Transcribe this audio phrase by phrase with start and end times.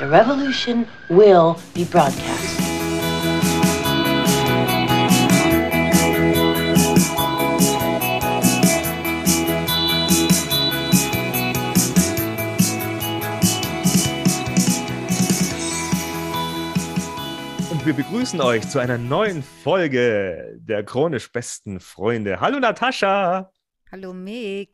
[0.00, 2.58] The revolution will be broadcast.
[17.70, 22.40] Und wir begrüßen euch zu einer neuen Folge der chronisch besten Freunde.
[22.40, 23.52] Hallo Natascha!
[23.92, 24.70] Hallo Mick.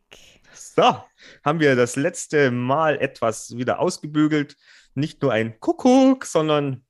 [0.53, 1.03] So,
[1.43, 4.55] haben wir das letzte Mal etwas wieder ausgebügelt.
[4.97, 6.83] Nicht nur ein Kuckuck, sondern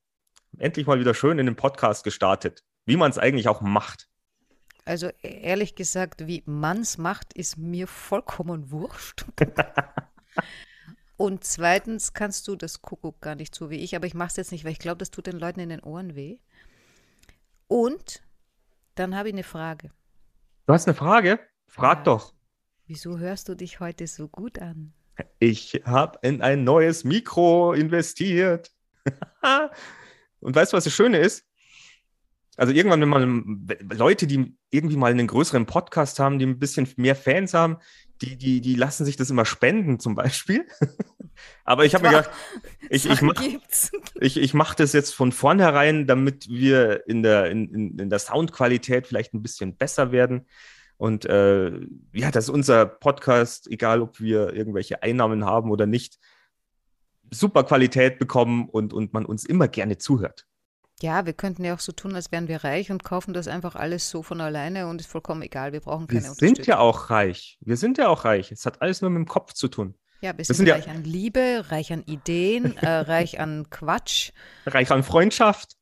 [0.58, 2.64] endlich mal wieder schön in den Podcast gestartet.
[2.86, 4.08] Wie man es eigentlich auch macht.
[4.86, 9.26] Also ehrlich gesagt, wie man's macht, ist mir vollkommen wurscht.
[11.18, 14.38] Und zweitens kannst du das Kuckuck gar nicht so wie ich, aber ich mache es
[14.38, 16.38] jetzt nicht, weil ich glaube, das tut den Leuten in den Ohren weh.
[17.68, 18.24] Und
[18.96, 19.92] dann habe ich eine Frage.
[20.66, 21.42] Du hast eine Frage?
[21.68, 22.04] Frag Ja.
[22.06, 22.34] doch.
[22.86, 24.94] Wieso hörst du dich heute so gut an?
[25.40, 28.72] Ich habe in ein neues Mikro investiert.
[30.40, 31.46] Und weißt du, was das Schöne ist?
[32.58, 36.90] Also irgendwann, wenn man Leute, die irgendwie mal einen größeren Podcast haben, die ein bisschen
[36.98, 37.78] mehr Fans haben,
[38.22, 40.66] die, die, die lassen sich das immer spenden zum Beispiel.
[41.66, 42.31] Aber ich habe mir gedacht,
[42.90, 43.59] ich, ich mache
[44.20, 48.20] ich, ich mach das jetzt von vornherein, damit wir in der, in, in, in der
[48.20, 50.48] Soundqualität vielleicht ein bisschen besser werden.
[50.98, 51.72] Und äh,
[52.14, 56.17] ja, dass unser Podcast, egal ob wir irgendwelche Einnahmen haben oder nicht,
[57.31, 60.48] super Qualität bekommen und, und man uns immer gerne zuhört.
[61.02, 63.75] Ja, wir könnten ja auch so tun, als wären wir reich und kaufen das einfach
[63.75, 65.72] alles so von alleine und ist vollkommen egal.
[65.72, 66.73] Wir brauchen Wir keine sind ja Unterstützung.
[66.80, 67.58] auch reich.
[67.62, 68.52] Wir sind ja auch reich.
[68.52, 69.94] Es hat alles nur mit dem Kopf zu tun.
[70.22, 73.70] Ja, wir wir sind, sind ja- reich an Liebe, reich an Ideen, äh, reich an
[73.70, 74.31] Quatsch,
[74.66, 75.73] Reich an Freundschaft,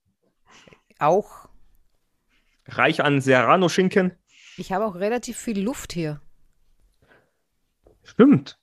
[0.99, 1.47] auch.
[2.67, 4.11] reich an Serrano-Schinken.
[4.57, 6.21] Ich habe auch relativ viel Luft hier.
[8.03, 8.59] Stimmt.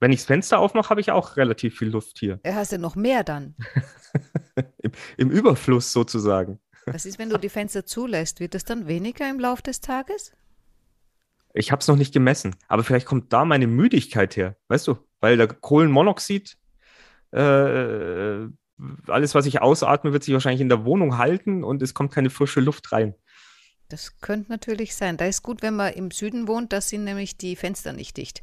[0.00, 2.38] Wenn ich das Fenster aufmache, habe ich auch relativ viel Luft hier.
[2.42, 3.54] Äh, Hast du noch mehr dann?
[4.82, 6.60] Im, Im Überfluss sozusagen.
[6.86, 8.40] Was ist, wenn du die Fenster zulässt?
[8.40, 10.32] Wird das dann weniger im Laufe des Tages?
[11.54, 14.98] Ich habe es noch nicht gemessen, aber vielleicht kommt da meine Müdigkeit her, weißt du?
[15.20, 16.58] Weil der Kohlenmonoxid,
[17.30, 18.46] äh,
[19.06, 22.28] alles, was ich ausatme, wird sich wahrscheinlich in der Wohnung halten und es kommt keine
[22.28, 23.14] frische Luft rein.
[23.88, 25.16] Das könnte natürlich sein.
[25.16, 28.42] Da ist gut, wenn man im Süden wohnt, da sind nämlich die Fenster nicht dicht.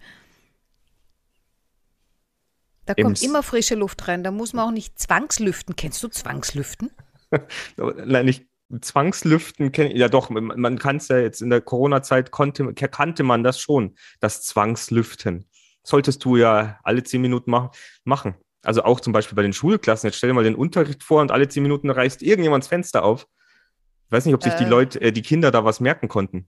[2.86, 4.24] Da Im kommt immer frische Luft rein.
[4.24, 5.76] Da muss man auch nicht zwangslüften.
[5.76, 6.92] Kennst du Zwangslüften?
[7.78, 8.48] Nein, nicht
[8.80, 13.24] Zwangslüften kenne ich, ja doch, man, kann es ja jetzt in der Corona-Zeit, konnte, kannte
[13.24, 15.46] man das schon, das Zwangslüften.
[15.84, 17.72] Solltest du ja alle zehn Minuten mach,
[18.06, 18.36] machen.
[18.64, 20.08] Also auch zum Beispiel bei den Schulklassen.
[20.08, 23.04] Jetzt stell dir mal den Unterricht vor und alle zehn Minuten reißt irgendjemand das Fenster
[23.04, 23.28] auf.
[24.12, 24.68] Ich weiß nicht, ob sich die Äh.
[24.68, 26.46] Leute, äh, die Kinder da was merken konnten.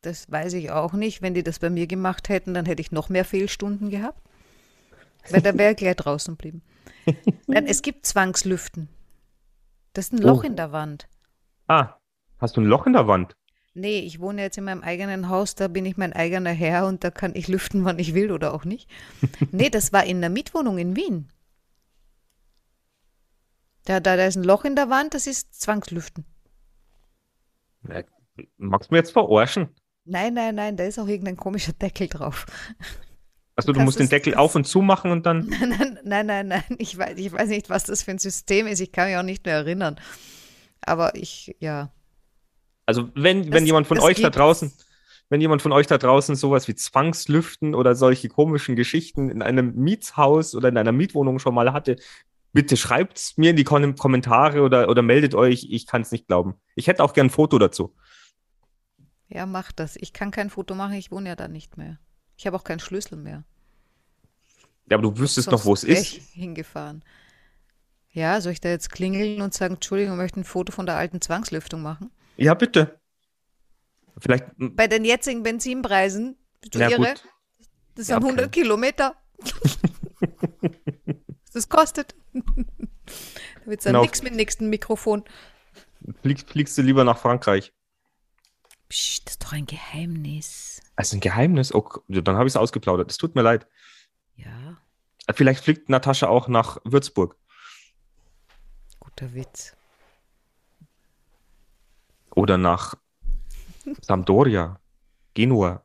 [0.00, 1.20] Das weiß ich auch nicht.
[1.20, 4.22] Wenn die das bei mir gemacht hätten, dann hätte ich noch mehr Fehlstunden gehabt.
[5.28, 6.62] Weil da wäre ich gleich draußen geblieben.
[7.46, 8.88] Nein, es gibt Zwangslüften.
[9.92, 10.46] Das ist ein Loch Oh.
[10.46, 11.06] in der Wand.
[11.68, 11.96] Ah,
[12.38, 13.36] hast du ein Loch in der Wand?
[13.74, 17.04] Nee, ich wohne jetzt in meinem eigenen Haus, da bin ich mein eigener Herr und
[17.04, 18.88] da kann ich lüften, wann ich will oder auch nicht.
[19.50, 21.28] Nee, das war in der Mietwohnung in Wien.
[23.84, 26.24] Da, da, da ist ein Loch in der Wand, das ist Zwangslüften.
[27.88, 28.04] Äh,
[28.58, 29.68] Magst du mir jetzt verarschen?
[30.04, 32.46] Nein, nein, nein, da ist auch irgendein komischer Deckel drauf.
[33.56, 35.46] Achso, du kannst musst den Deckel auf und zu machen und dann.
[35.48, 36.76] Nein, nein, nein, nein, nein.
[36.78, 38.80] Ich weiß, ich weiß nicht, was das für ein System ist.
[38.80, 40.00] Ich kann mich auch nicht mehr erinnern.
[40.82, 41.92] Aber ich, ja.
[42.86, 44.72] Also, wenn, wenn Das- jemand von euch da draußen,
[45.30, 49.74] wenn jemand von euch da draußen sowas wie Zwangslüften oder solche komischen Geschichten in einem
[49.76, 51.96] Mietshaus oder in einer Mietwohnung schon mal hatte,
[52.54, 55.66] bitte schreibt es mir in die Kommentare oder, oder meldet euch.
[55.70, 56.54] Ich kann es nicht glauben.
[56.74, 57.94] Ich hätte auch gern ein Foto dazu.
[59.28, 59.96] Ja, mach das.
[59.96, 61.98] Ich kann kein Foto machen, ich wohne ja da nicht mehr.
[62.36, 63.44] Ich habe auch keinen Schlüssel mehr.
[64.90, 66.16] Ja, aber du wüsstest Sonst noch, wo es ist.
[66.16, 67.04] ich hingefahren.
[68.10, 70.96] Ja, soll ich da jetzt klingeln und sagen, Entschuldigung, ich möchte ein Foto von der
[70.96, 72.10] alten Zwangslüftung machen?
[72.36, 73.00] Ja, bitte.
[74.18, 74.44] Vielleicht.
[74.56, 76.98] Bei den jetzigen Benzinpreisen, bist du Na irre?
[76.98, 77.24] gut.
[77.96, 78.26] Das Ja, sind okay.
[78.26, 79.16] 100 Kilometer.
[81.52, 82.14] Das kostet.
[82.44, 84.02] da wird dann Genau.
[84.02, 85.24] nichts mit dem nächsten Mikrofon.
[86.22, 87.72] Flieg, fliegst du lieber nach Frankreich?
[88.88, 90.82] Psst, das ist doch ein Geheimnis.
[90.96, 91.74] Also ein Geheimnis?
[91.74, 93.10] Oh, dann habe ich es ausgeplaudert.
[93.10, 93.66] Es tut mir leid.
[94.36, 94.76] Ja,
[95.32, 97.36] Vielleicht fliegt Natascha auch nach Würzburg.
[99.00, 99.74] guter Witz.
[102.34, 102.94] Oder nach
[104.02, 104.80] Sampdoria,
[105.34, 105.83] Genua.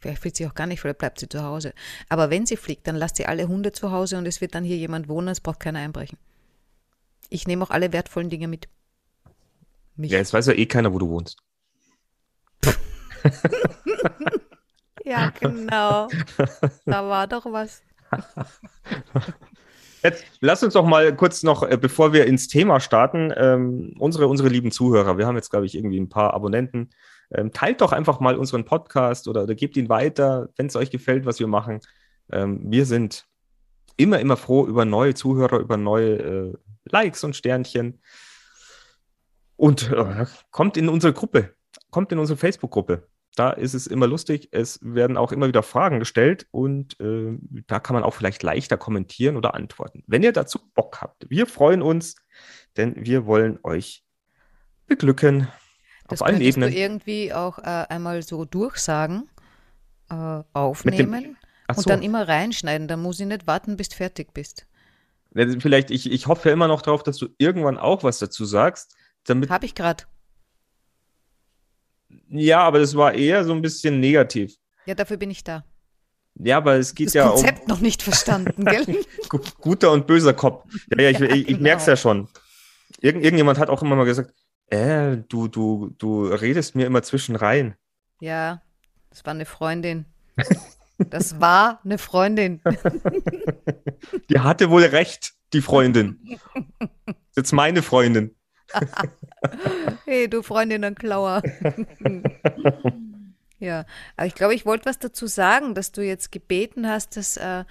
[0.00, 1.72] Vielleicht fliegt sie auch gar nicht, vielleicht bleibt sie zu Hause.
[2.08, 4.64] Aber wenn sie fliegt, dann lasst sie alle Hunde zu Hause und es wird dann
[4.64, 6.18] hier jemand wohnen, es braucht keiner einbrechen.
[7.30, 8.68] Ich nehme auch alle wertvollen Dinge mit.
[9.96, 10.12] Mich.
[10.12, 11.38] Ja, jetzt weiß ja eh keiner, wo du wohnst.
[15.08, 16.08] Ja, genau.
[16.84, 17.82] da war doch was.
[20.02, 24.28] Jetzt lass uns doch mal kurz noch, äh, bevor wir ins Thema starten, ähm, unsere,
[24.28, 26.90] unsere lieben Zuhörer, wir haben jetzt, glaube ich, irgendwie ein paar Abonnenten.
[27.30, 30.90] Ähm, teilt doch einfach mal unseren Podcast oder, oder gebt ihn weiter, wenn es euch
[30.90, 31.80] gefällt, was wir machen.
[32.30, 33.26] Ähm, wir sind
[33.96, 36.52] immer, immer froh über neue Zuhörer, über neue äh,
[36.84, 38.00] Likes und Sternchen.
[39.56, 41.54] Und äh, kommt in unsere Gruppe,
[41.90, 43.08] kommt in unsere Facebook-Gruppe.
[43.34, 44.48] Da ist es immer lustig.
[44.52, 47.36] Es werden auch immer wieder Fragen gestellt und äh,
[47.66, 50.02] da kann man auch vielleicht leichter kommentieren oder antworten.
[50.06, 52.16] Wenn ihr dazu Bock habt, wir freuen uns,
[52.76, 54.04] denn wir wollen euch
[54.86, 55.48] beglücken
[56.08, 56.70] Das auf allen Ebenen.
[56.70, 59.28] du irgendwie auch äh, einmal so durchsagen,
[60.10, 61.36] äh, aufnehmen
[61.68, 61.82] und so.
[61.88, 62.88] dann immer reinschneiden.
[62.88, 64.66] Dann muss ich nicht warten, bis du fertig bist.
[65.34, 68.44] Ja, Vielleicht, ich, ich hoffe ja immer noch darauf, dass du irgendwann auch was dazu
[68.46, 69.50] sagst, damit.
[69.50, 70.04] Habe ich gerade.
[72.30, 74.54] Ja, aber das war eher so ein bisschen negativ.
[74.86, 75.64] Ja, dafür bin ich da.
[76.36, 78.86] Ja, aber es geht Das ja um Konzept noch nicht verstanden, gell?
[79.28, 80.64] gu- guter und böser Kopf.
[80.96, 81.92] Ja, ja, ich, Ja, ich, ich merke es genau.
[81.92, 82.28] ja schon.
[83.00, 84.32] Irgend, irgendjemand hat auch immer mal gesagt,
[84.70, 87.74] äh, du, du, du redest mir immer zwischen rein.
[88.20, 88.62] Ja,
[89.10, 90.06] das war eine Freundin.
[90.98, 92.60] Das war eine Freundin.
[94.30, 96.18] Die hatte wohl recht, die Freundin.
[97.06, 98.34] Das ist jetzt meine Freundin.
[100.04, 101.42] Hey, du Freundin an Klauer.
[103.60, 103.86] Ja,
[104.16, 107.64] aber ich glaube, ich wollte was dazu sagen, dass du jetzt gebeten hast, dass, äh,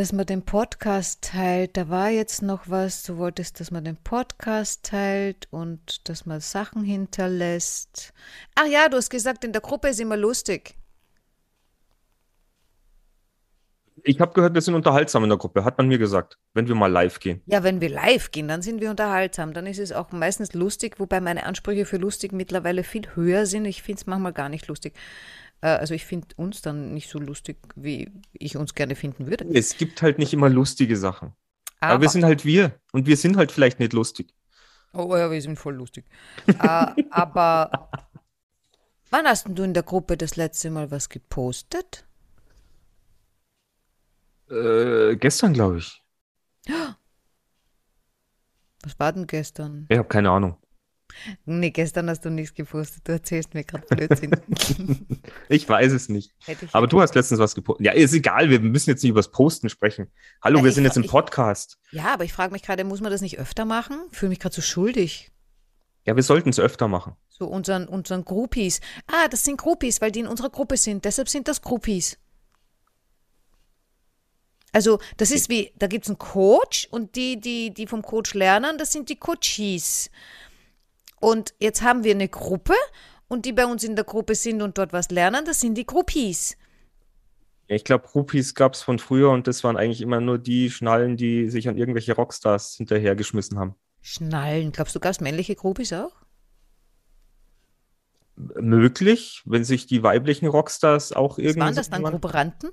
[0.00, 1.76] dass man den Podcast teilt.
[1.76, 3.02] Da war jetzt noch was.
[3.02, 8.14] Du wolltest, dass man den Podcast teilt und dass man Sachen hinterlässt.
[8.54, 10.74] Ach ja, du hast gesagt, in der Gruppe ist immer lustig.
[14.02, 16.74] Ich habe gehört, wir sind unterhaltsam in der Gruppe, hat man mir gesagt, wenn wir
[16.74, 17.42] mal live gehen.
[17.44, 19.52] Ja, wenn wir live gehen, dann sind wir unterhaltsam.
[19.52, 23.66] Dann ist es auch meistens lustig, wobei meine Ansprüche für lustig mittlerweile viel höher sind.
[23.66, 24.94] Ich finde es manchmal gar nicht lustig.
[25.62, 29.44] Äh, Also ich finde uns dann nicht so lustig, wie ich uns gerne finden würde.
[29.52, 31.32] Es gibt halt nicht immer lustige Sachen.
[31.80, 34.34] Aber, Aber, wir sind halt wir und wir sind halt vielleicht nicht lustig.
[34.92, 36.04] oh ja, wir sind voll lustig.
[36.46, 37.70] Äh, aber
[39.10, 42.04] wann hast denn du in der Gruppe das letzte Mal was gepostet?
[44.50, 46.02] Äh, gestern, glaube ich.
[48.82, 49.88] Was war denn gestern?
[49.88, 50.56] Ich habe keine Ahnung.
[51.44, 53.06] Nee, gestern hast du nichts gepostet.
[53.06, 54.32] Du erzählst mir gerade Blödsinn.
[55.48, 56.32] Ich weiß es nicht.
[56.46, 57.84] Ich Aber du hast letztens was gepostet.
[57.86, 60.08] Ja, ist egal, wir müssen jetzt nicht über das Posten sprechen.
[60.42, 61.78] Hallo, Ja, wir ich sind jetzt im ich- Podcast.
[61.90, 63.96] Ja, aber ich frage mich gerade, muss man das nicht öfter machen?
[64.12, 65.30] Fühle mich gerade so schuldig.
[66.06, 67.14] Ja, wir sollten es öfter machen.
[67.28, 68.80] So unseren, unseren Groupies.
[69.06, 71.04] Ah, das sind Groupies, weil die in unserer Gruppe sind.
[71.04, 72.16] Deshalb sind das Groupies.
[74.72, 78.34] Also, das ist wie, da gibt es einen Coach und die, die, die vom Coach
[78.34, 80.10] lernen, das sind die Coaches.
[81.20, 82.74] Und jetzt haben wir eine Gruppe
[83.28, 85.86] und die bei uns in der Gruppe sind und dort was lernen, das sind die
[85.86, 86.56] Groupies.
[87.68, 91.16] Ich glaube, Groupies gab es von früher und das waren eigentlich immer nur die Schnallen,
[91.16, 93.76] die sich an irgendwelche Rockstars hinterhergeschmissen haben.
[94.00, 94.72] Schnallen.
[94.72, 96.10] Glaubst du, gab es männliche Groupies auch?
[98.34, 101.60] Möglich, wenn sich die weiblichen Rockstars auch irgendwie.
[101.60, 102.70] waren das dann, Kooperanten?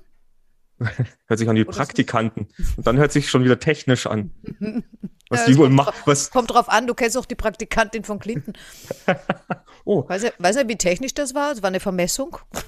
[0.78, 1.72] Hört sich an wie Oder?
[1.76, 2.48] Praktikanten.
[2.76, 4.32] Und dann hört sich schon wieder technisch an.
[5.30, 5.94] Was Ja, die wohl kommt machen.
[6.06, 8.54] Was, Kommt drauf an, du kennst auch die Praktikantin von Clinton.
[9.84, 11.52] oh, Weiß er, weiß er, wie technisch das war?
[11.52, 12.38] Es war eine Vermessung.
[12.52, 12.62] das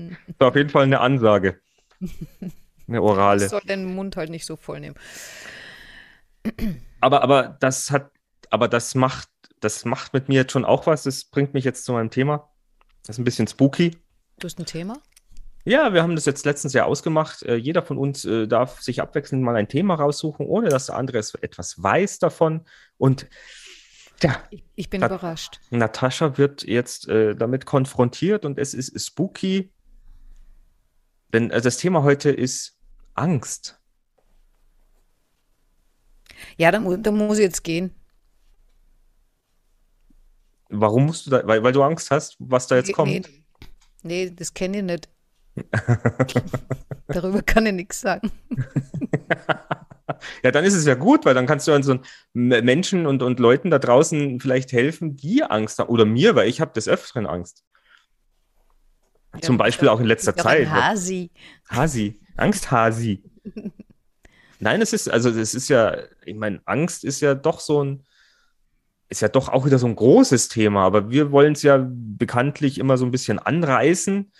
[0.38, 1.60] war auf jeden Fall eine Ansage.
[2.00, 3.48] Eine Ich orale.
[3.48, 4.96] soll den Mund halt nicht so voll nehmen.
[7.00, 8.10] Aber, aber das hat,
[8.50, 9.30] aber das macht,
[9.60, 11.04] das macht mit mir jetzt schon auch was.
[11.04, 12.50] Das bringt mich jetzt zu meinem Thema.
[13.02, 13.96] Das ist ein bisschen spooky.
[14.38, 14.98] Du hast ein Thema?
[15.68, 17.42] Ja, wir haben das jetzt letztens ja ausgemacht.
[17.42, 20.94] Äh, jeder von uns äh, darf sich abwechselnd mal ein Thema raussuchen, ohne dass der
[20.96, 22.64] andere es etwas weiß davon.
[22.98, 23.26] Und
[24.22, 25.60] ja, Ich, ich bin Hat- überrascht.
[25.70, 29.72] Natascha wird jetzt äh, damit konfrontiert und es ist spooky.
[31.32, 32.78] Denn äh, das Thema heute ist
[33.14, 33.80] Angst.
[36.56, 37.92] Ja, dann, mu- dann muss ich jetzt gehen.
[40.68, 43.10] Warum musst du da, weil, weil du Angst hast, was da jetzt kommt?
[43.10, 43.22] Nee,
[44.02, 45.08] nee, das kenne ich nicht.
[47.08, 48.30] Darüber kann ich nichts sagen.
[50.42, 51.98] Ja, dann ist es ja gut, weil dann kannst du an so
[52.32, 55.88] Menschen und, und Leuten da draußen vielleicht helfen, die Angst haben.
[55.88, 57.64] Oder mir, weil ich habe des Öfteren Angst.
[59.42, 60.68] Zum Ja, Beispiel auch in letzter Zeit.
[60.70, 61.30] Hasi.
[61.68, 63.22] Hasi, Angsthasi.
[64.58, 68.04] Nein, es ist, also es ist ja, ich meine, Angst ist ja doch so ein,
[69.08, 72.78] ist ja doch auch wieder so ein großes Thema, aber wir wollen es ja bekanntlich
[72.78, 74.32] immer so ein bisschen anreißen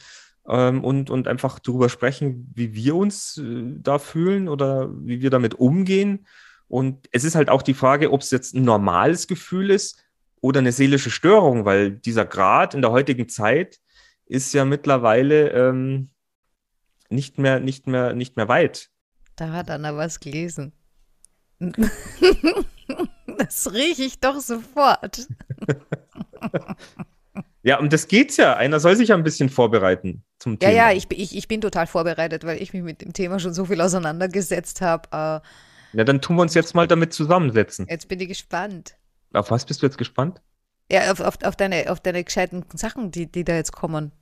[0.48, 5.30] ähm, und, und einfach darüber sprechen, wie wir uns äh, da fühlen oder wie wir
[5.30, 6.26] damit umgehen.
[6.68, 10.02] Und es ist halt auch die Frage, ob es jetzt ein normales Gefühl ist
[10.40, 13.78] oder eine seelische Störung, weil dieser Grad in der heutigen Zeit
[14.26, 16.10] ist ja mittlerweile ähm,
[17.08, 18.90] nicht mehr, nicht mehr, nicht mehr weit.
[19.36, 20.72] Da hat Anna was gelesen.
[23.38, 25.28] Das rieche ich doch sofort.
[27.66, 28.54] Ja, und das geht's ja.
[28.54, 30.72] Einer soll sich ja ein bisschen vorbereiten zum Ja, Thema.
[30.72, 33.52] ja, ich, bin- ich, ich bin total vorbereitet, weil ich mich mit dem Thema schon
[33.54, 35.08] so viel auseinandergesetzt habe.
[35.10, 37.86] Äh, Ja, dann tun wir uns jetzt mal damit zusammensetzen.
[37.90, 38.96] jetzt bin ich gespannt.
[39.32, 40.40] Auf was bist du jetzt gespannt?
[40.92, 44.12] Ja, auf, auf, auf, deine, auf deine gescheiten Sachen, die, die da jetzt kommen.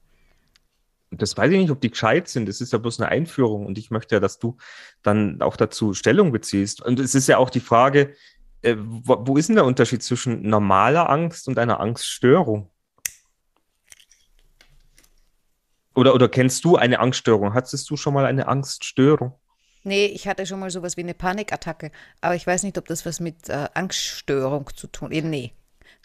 [1.11, 2.49] Das weiß ich nicht, ob die gescheit sind.
[2.49, 4.57] Es ist ja bloß eine Einführung und ich möchte ja, dass du
[5.03, 6.81] dann auch dazu Stellung beziehst.
[6.81, 8.15] Und es ist ja auch die Frage,
[8.63, 12.71] äh, wo, wo ist denn der Unterschied zwischen normaler Angst und einer Angststörung?
[15.95, 17.55] Oder, oder kennst du eine Angststörung?
[17.55, 19.35] Hattest du schon mal eine Angststörung?
[19.85, 21.91] Nee, ich hatte schon mal sowas wie eine Panikattacke,
[22.23, 25.25] aber ich weiß nicht, ob das was mit äh, Angststörung zu tun hat.
[25.25, 25.53] Nee.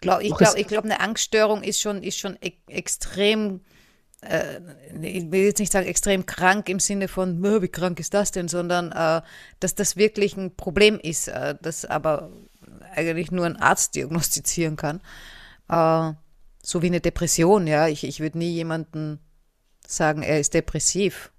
[0.00, 3.60] Glaub, ich glaube, glaub, eine Angststörung ist schon, ist schon e extrem,
[4.20, 4.60] äh,
[5.02, 8.32] ich will jetzt nicht sagen extrem krank im Sinne von, "Mö, wie krank ist das
[8.32, 9.22] denn, sondern äh,
[9.60, 12.30] dass das wirklich ein Problem ist, äh, das aber
[12.94, 15.00] eigentlich nur ein Arzt diagnostizieren kann.
[15.68, 16.12] Äh,
[16.62, 17.88] so wie eine Depression, ja.
[17.88, 19.20] Ich, ich würde nie jemanden
[19.96, 21.32] sagen, er ist depressiv.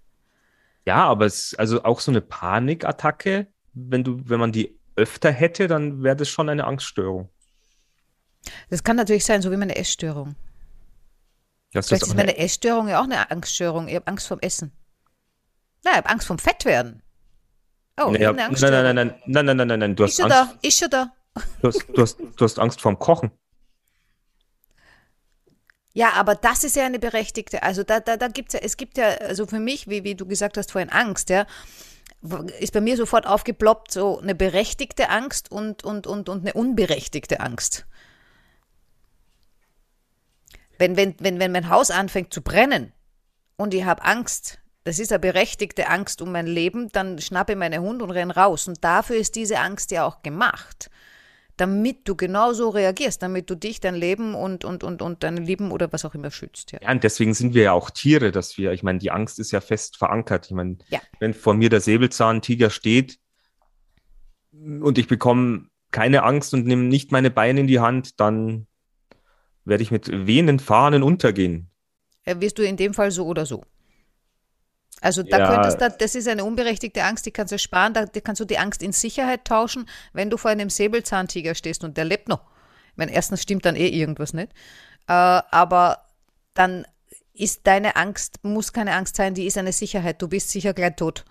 [0.86, 5.68] Ja, aber es also auch so eine Panikattacke, wenn du, wenn man die öfter hätte,
[5.68, 7.30] dann wäre das schon eine Angststörung.
[8.70, 10.36] Das kann natürlich sein, so wie meine Essstörung.
[11.74, 13.88] Das Vielleicht ist, ist meine Essstörung ja auch eine Angststörung.
[13.88, 14.72] Ich habe Angst vorm Essen.
[15.84, 17.02] Na, ich habe Angst vom Fettwerden.
[17.98, 18.84] Oh, naja, eine Angststörung.
[18.84, 20.36] Nein, nein, nein, nein, nein, nein, nein, nein, du hast ich Angst.
[20.36, 21.14] Da, ich da.
[21.62, 23.32] Du hast, du, hast, du hast Angst vorm Kochen.
[25.94, 28.98] Ja, aber das ist ja eine berechtigte, also da, da, da gibt's ja, es gibt
[28.98, 31.46] ja, also für mich, wie, wie du gesagt hast vorhin, Angst, ja,
[32.60, 37.40] ist bei mir sofort aufgeploppt, so eine berechtigte Angst und, und, und, und eine unberechtigte
[37.40, 37.86] Angst.
[40.78, 42.94] Wenn, wenn, wenn, wenn mein Haus anfängt zu brennen
[43.58, 47.58] und ich habe Angst, das ist eine berechtigte Angst um mein Leben, dann schnappe ich
[47.58, 48.68] meine Hund und renn raus.
[48.68, 50.90] Und dafür ist diese Angst ja auch gemacht.
[51.62, 55.70] Damit du genauso reagierst, damit du dich, dein Leben und, und, und, und deine Lieben
[55.72, 56.72] oder was auch immer schützt.
[56.72, 56.80] Ja.
[56.82, 59.52] Ja, und deswegen sind wir ja auch Tiere, dass wir, ich meine, die Angst ist
[59.52, 60.48] ja fest verankert.
[60.48, 61.00] Ich meine, Ja.
[61.20, 63.20] wenn vor mir der Säbelzahntiger steht
[64.52, 68.66] und ich bekomme keine Angst und nehme nicht meine Beine in die Hand, dann
[69.64, 71.70] werde ich mit wehenden Fahnen untergehen.
[72.24, 73.64] Äh, wirst du in dem Fall so oder so.
[75.02, 75.54] Also da Ja.
[75.54, 78.60] könntest du, das ist eine unberechtigte Angst, die kannst du sparen, da kannst du die
[78.60, 82.44] Angst in Sicherheit tauschen, wenn du vor einem Säbelzahntiger stehst und der lebt noch.
[82.92, 84.52] Ich meine, erstens stimmt dann eh irgendwas nicht.
[85.08, 86.06] Äh, aber
[86.54, 86.86] dann
[87.34, 90.22] ist deine Angst, muss keine Angst sein, die ist eine Sicherheit.
[90.22, 91.26] Du bist sicher gleich tot.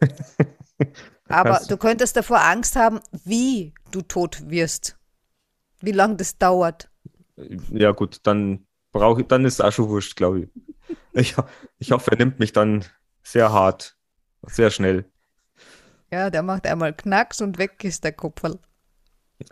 [1.28, 4.96] aber du- könntest davor Angst haben, wie du tot wirst.
[5.80, 6.90] Wie lange das dauert.
[7.70, 10.48] Ja, gut, dann brauche ich, dann ist es auch schon wurscht, glaube ich.
[11.12, 11.34] ich.
[11.78, 12.84] Ich hoffe, er nimmt mich dann
[13.22, 13.96] sehr hart,
[14.42, 15.04] sehr schnell.
[16.10, 18.58] Ja, der macht einmal Knacks und weg ist der Kopferl.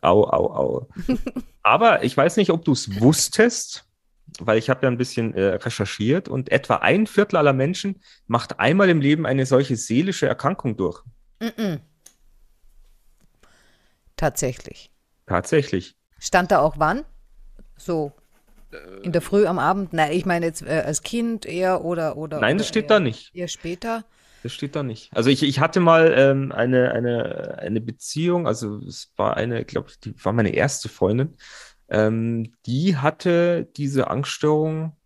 [0.02, 0.88] Au, au, au.
[1.62, 3.84] Aber ich weiß nicht, ob du es wusstest,
[4.38, 8.58] weil ich habe ja ein bisschen äh, recherchiert und etwa ein Viertel aller Menschen macht
[8.58, 11.02] einmal im Leben eine solche seelische Erkrankung durch.
[14.16, 14.90] Tatsächlich.
[15.26, 15.96] Tatsächlich.
[16.18, 17.04] Stand da auch wann?
[17.76, 18.12] So
[19.02, 19.92] in der Früh am Abend?
[19.92, 22.40] Nein, ich meine jetzt äh, als Kind eher oder oder.
[22.40, 23.34] Nein, oder das steht eher, da nicht.
[23.34, 24.04] Eher später.
[24.42, 25.10] Das steht da nicht.
[25.14, 29.88] Also ich, ich hatte mal ähm, eine, eine, eine Beziehung, also es war eine, glaube
[29.90, 31.36] ich, die war meine erste Freundin,
[31.88, 34.96] ähm, die hatte diese Angststörung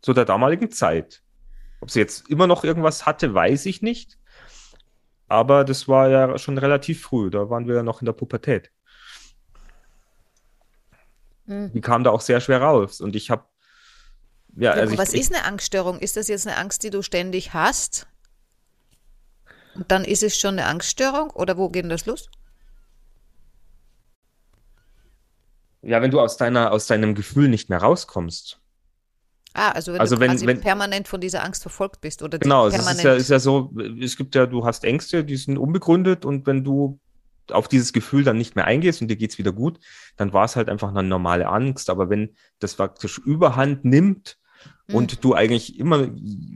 [0.00, 1.22] zu der damaligen Zeit.
[1.80, 4.18] Ob sie jetzt immer noch irgendwas hatte, weiß ich nicht.
[5.28, 8.70] Aber das war ja schon relativ früh, da waren wir ja noch in der Pubertät.
[11.50, 13.00] Die kam da auch sehr schwer raus.
[13.00, 13.44] Und ich habe,
[14.56, 15.98] ja, Ja, also was ich, ist eine Angststörung?
[15.98, 18.06] Ist das jetzt eine Angst, die du ständig hast?
[19.74, 22.28] Und dann ist es schon eine Angststörung oder wo geht denn das los?
[25.82, 28.60] ja, wenn du aus deiner, aus deinem Gefühl nicht mehr rauskommst.
[29.54, 32.66] Ah, also wenn Also du wenn- wenn- permanent von dieser Angst verfolgt bist oder Genau,
[32.68, 36.24] es ist ja, ist ja so, es gibt ja, du hast Ängste, die sind unbegründet
[36.24, 37.00] und wenn du
[37.50, 39.80] auf dieses Gefühl dann nicht mehr eingehst und dir geht's wieder gut,
[40.16, 41.90] dann war es halt einfach eine normale Angst.
[41.90, 44.38] Aber wenn das praktisch Überhand nimmt
[44.92, 46.08] und du eigentlich immer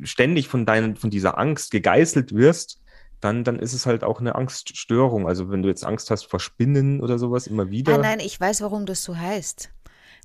[0.03, 2.81] ständig von deinen, von dieser Angst gegeißelt wirst,
[3.21, 5.27] dann, dann ist es halt auch eine Angststörung.
[5.27, 7.95] Also wenn du jetzt Angst hast vor Spinnen oder sowas immer wieder.
[7.95, 9.71] Ah, nein, ich weiß, warum das so heißt.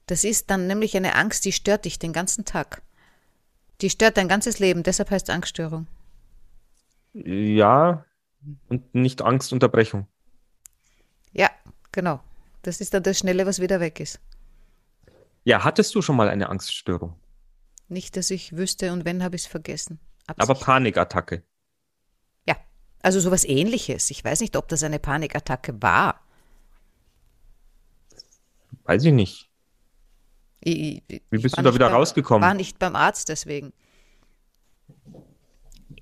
[0.06, 2.82] Das ist dann nämlich eine Angst, die stört dich den ganzen Tag.
[3.82, 5.88] Die stört dein ganzes Leben, deshalb heißt es Angststörung.
[7.13, 8.06] Ja,
[8.68, 10.08] und nicht Angstunterbrechung.
[11.34, 11.50] Ja,
[11.92, 12.22] genau.
[12.62, 14.20] Das ist dann das Schnelle, was wieder weg ist.
[15.44, 17.16] Ja, hattest du schon mal eine Angststörung?
[17.88, 20.00] Nicht, dass ich wüsste und wenn, habe ich es vergessen.
[20.38, 20.66] Aber Absicht.
[20.66, 21.44] Panikattacke.
[22.48, 22.56] ja,
[23.02, 24.12] Also sowas ähnliches.
[24.12, 26.22] Ich weiß nicht, ob das eine Panikattacke war.
[28.84, 29.50] Weiß ich nicht.
[30.62, 32.48] Ich, Wie bist ich du da wieder beim, rausgekommen?
[32.48, 33.74] War nicht beim Arzt deswegen.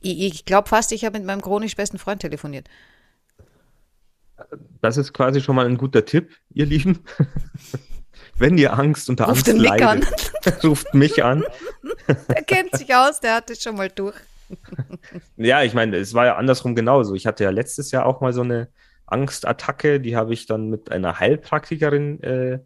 [0.02, 2.70] Ich, ich glaube fast, ich habe mit meinem chronisch besten Freund telefoniert.
[4.82, 7.00] Das ist quasi schon mal ein guter Tipp, ihr Lieben.
[8.38, 10.06] Wenn ihr Angst unter Ruft Angst den leidet,
[10.64, 11.44] ruft mich an.
[12.30, 14.16] Der kennt sich aus, der hat es schon mal durch.
[15.36, 17.16] Ja, ich meine, es war ja andersrum genauso.
[17.16, 18.70] Ich hatte ja letztes Jahr auch mal so eine
[19.06, 22.60] Angstattacke, die habe ich dann mit einer Heilpraktikerin äh,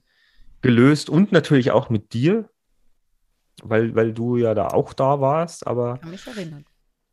[0.61, 2.49] gelöst und natürlich auch mit dir,
[3.63, 5.99] weil, weil du ja da auch da warst, aber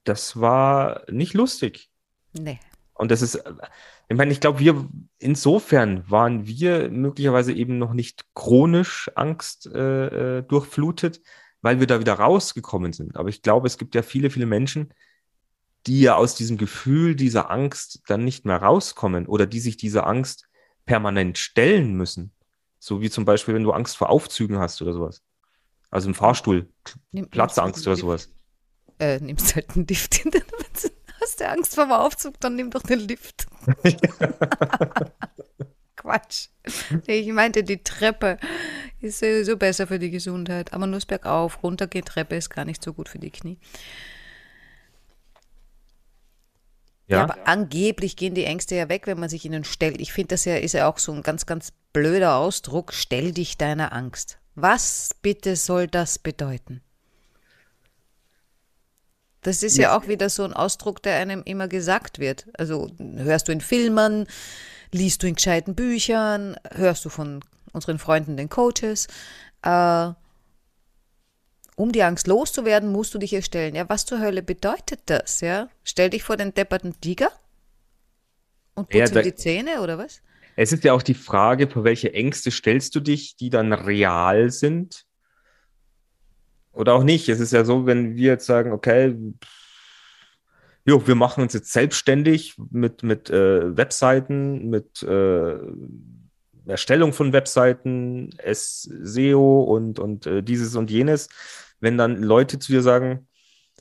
[0.05, 1.91] das war nicht lustig.
[2.33, 2.59] Nee.
[2.95, 3.43] Und das ist,
[4.09, 4.89] ich meine, ich glaube, wir,
[5.19, 11.21] insofern waren wir möglicherweise eben noch nicht chronisch Angst äh, äh, durchflutet,
[11.61, 13.17] weil wir da wieder rausgekommen sind.
[13.17, 14.95] Aber ich glaube, es gibt ja viele, viele Menschen,
[15.87, 20.07] die ja aus diesem Gefühl dieser Angst dann nicht mehr rauskommen oder die sich dieser
[20.07, 20.49] Angst
[20.87, 22.33] permanent stellen müssen.
[22.79, 25.23] So wie zum Beispiel, wenn du Angst vor Aufzügen hast oder sowas.
[25.91, 26.69] Also im Fahrstuhl,
[27.13, 28.33] Nimm, Platzangst oder nimmst sowas.
[28.99, 30.15] Äh, nimmst halt einen Lift.
[30.15, 30.43] hin, dann
[31.29, 33.47] Hast du Angst vor dem Aufzug, dann nimm doch den Lift.
[35.97, 36.49] Quatsch.
[37.07, 38.39] Ich meinte, die Treppe
[39.03, 40.73] ist sowieso besser für die Gesundheit.
[40.73, 43.59] Aber nur bergauf, runtergehen Treppe ist gar nicht so gut für die Knie.
[47.07, 50.01] Ja, Ja, aber angeblich gehen die Ängste ja weg, wenn man sich ihnen stellt.
[50.01, 52.95] Ich finde, das ja, ist ja auch so ein ganz, ganz blöder Ausdruck.
[52.95, 54.39] Stell dich deiner Angst.
[54.55, 56.81] Was bitte soll das bedeuten?
[59.49, 62.47] Das ist ja auch wieder so ein Ausdruck, der einem immer gesagt wird.
[62.59, 64.27] Also hörst du in Filmen,
[64.93, 67.41] liest du in gescheiten Büchern, hörst du von
[67.73, 69.07] unseren Freunden, den Coaches.
[69.63, 70.11] Äh,
[71.77, 73.75] um die Angst loszuwerden, musst du dich erstellen.
[73.75, 75.41] Ja, was zur Hölle bedeutet das?
[75.41, 77.31] Ja, stell dich vor den depperten Tiger
[78.75, 80.21] und Ja, putz ihm da- die Zähne oder was?
[80.57, 84.51] Es ist ja auch die Frage, vor welche Ängste stellst du dich, die dann real
[84.51, 85.07] sind?
[86.79, 87.29] Oder auch nicht.
[87.29, 89.17] Es ist ja so, wenn wir jetzt sagen, okay,
[90.87, 95.57] jo, wir machen uns jetzt selbstständig mit, mit äh, Webseiten, mit äh,
[96.67, 101.29] Erstellung von Webseiten, SEO und, und äh, dieses und jenes.
[101.81, 103.27] Wenn dann Leute zu dir sagen,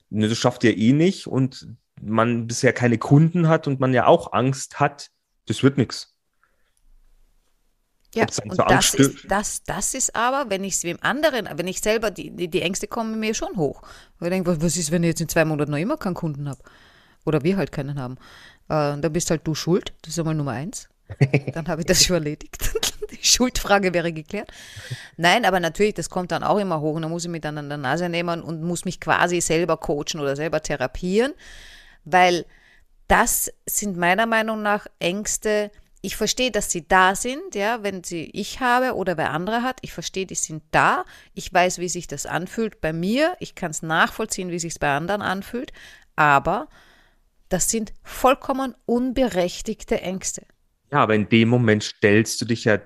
[0.10, 1.67] ne, das schafft ihr eh nicht und
[2.01, 5.12] man bisher keine Kunden hat und man ja auch Angst hat,
[5.45, 6.16] das wird nichts.
[8.17, 11.67] Ja, dann und das ist, das, das ist aber, wenn ich es wem anderen, wenn
[11.67, 13.82] ich selber, die, die, die Ängste kommen mir schon hoch.
[14.19, 16.47] Weil ich denke, was- ist, wenn ich jetzt in zwei Monaten noch immer keinen Kunden
[16.49, 16.60] habe?
[17.25, 18.15] Oder wir halt keinen haben.
[18.69, 20.89] Äh, da bist halt du schuld, das ist einmal Nummer eins.
[21.53, 22.58] Dann habe ich das schon erledigt.
[23.12, 24.51] Die Schuldfrage wäre geklärt.
[25.15, 27.58] Nein, aber natürlich, das kommt dann auch immer hoch und da muss ich mich dann
[27.58, 31.34] an der Nase nehmen und muss mich quasi selber coachen oder selber therapieren,
[32.03, 32.45] weil
[33.08, 35.71] das sind meiner Meinung nach Ängste.
[36.01, 39.79] Ich verstehe, dass sie da sind, ja, wenn sie ich habe oder wer andere hat.
[39.81, 41.05] Ich verstehe, die sind da.
[41.33, 43.36] Ich weiß, wie sich das anfühlt bei mir.
[43.39, 45.73] Ich kann es nachvollziehen, wie sich es bei anderen anfühlt.
[46.15, 46.67] Aber
[47.49, 50.45] das sind vollkommen unberechtigte Ängste.
[50.91, 52.79] Ja, aber in dem Moment stellst du dich ja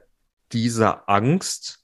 [0.51, 1.83] dieser Angst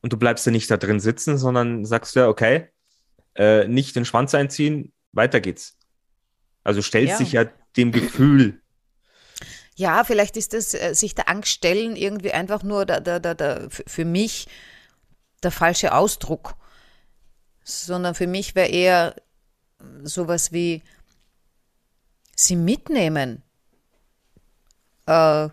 [0.00, 2.68] und du bleibst ja nicht da drin sitzen, sondern sagst ja, okay,
[3.34, 5.76] äh, nicht den Schwanz einziehen, weiter geht's.
[6.64, 7.18] Also stellst Ja.
[7.18, 7.44] dich ja
[7.76, 8.62] dem Gefühl.
[9.76, 13.64] Ja, vielleicht ist das äh, sich der Angst stellen irgendwie einfach nur der, der, der,
[13.64, 14.48] f- für mich
[15.42, 16.54] der falsche Ausdruck,
[17.62, 19.14] sondern für mich wäre eher
[20.02, 20.82] sowas wie
[22.34, 23.42] sie mitnehmen.
[25.06, 25.48] Äh,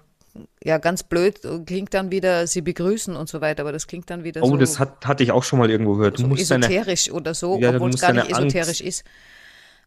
[0.64, 4.24] ja, ganz blöd klingt dann wieder sie begrüßen und so weiter, aber das klingt dann
[4.24, 6.18] wieder Oh, so, das hat, hatte ich auch schon mal irgendwo gehört.
[6.18, 8.82] Du so musst deine, esoterisch oder so, Ja, obwohl es gar nicht deine Angst- esoterisch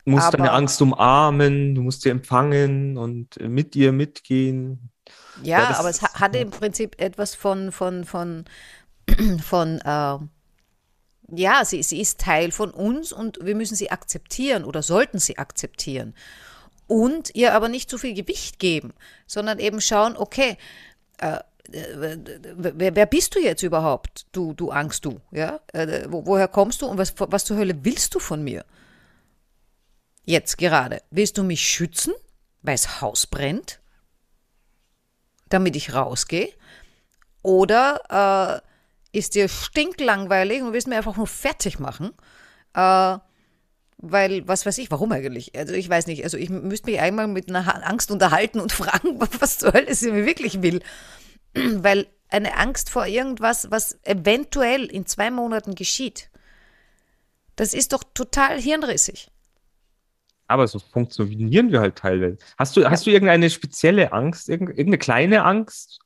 [0.06, 0.12] ist.
[0.12, 4.90] musst deine aber- Angst umarmen, du musst sie empfangen und mit ihr mitgehen.
[5.42, 8.44] Ja, Ja, aber es hatte im Prinzip etwas von, von, von,
[9.42, 10.18] von, äh,
[11.34, 15.38] ja, sie, sie ist Teil von uns und wir müssen sie akzeptieren oder sollten sie
[15.38, 16.14] akzeptieren.
[16.86, 18.92] Und ihr aber nicht zu viel Gewicht geben,
[19.26, 20.56] sondern eben schauen, okay,
[21.18, 21.38] äh,
[21.72, 22.16] äh,
[22.54, 25.58] wer, wer bist du jetzt überhaupt, du, du Angst, du, ja?
[25.72, 28.64] Äh, wo, woher kommst du und was, was zur Hölle willst du von mir?
[30.26, 31.02] Jetzt gerade.
[31.10, 32.12] Willst du mich schützen,
[32.60, 33.80] weil das Haus brennt?
[35.48, 36.52] damit ich rausgehe?
[37.42, 38.62] Oder
[39.12, 42.12] äh, ist dir stinklangweilig und willst mir einfach nur fertig machen?
[42.74, 43.18] Äh,
[43.98, 45.56] weil, was weiß ich, warum eigentlich?
[45.56, 49.20] Also ich weiß nicht, also ich müsste mich einmal mit einer Angst unterhalten und fragen,
[49.40, 50.82] was zur Hölle sie mir wirklich will.
[51.54, 56.28] Weil eine Angst vor irgendwas, was eventuell in zwei Monaten geschieht,
[57.54, 59.30] das ist doch total hirnrissig.
[60.48, 62.38] Aber so funktionieren wir halt teilweise.
[62.58, 66.00] Hast du, hast du irgendeine spezielle Angst, irgend- irgendeine kleine Angst,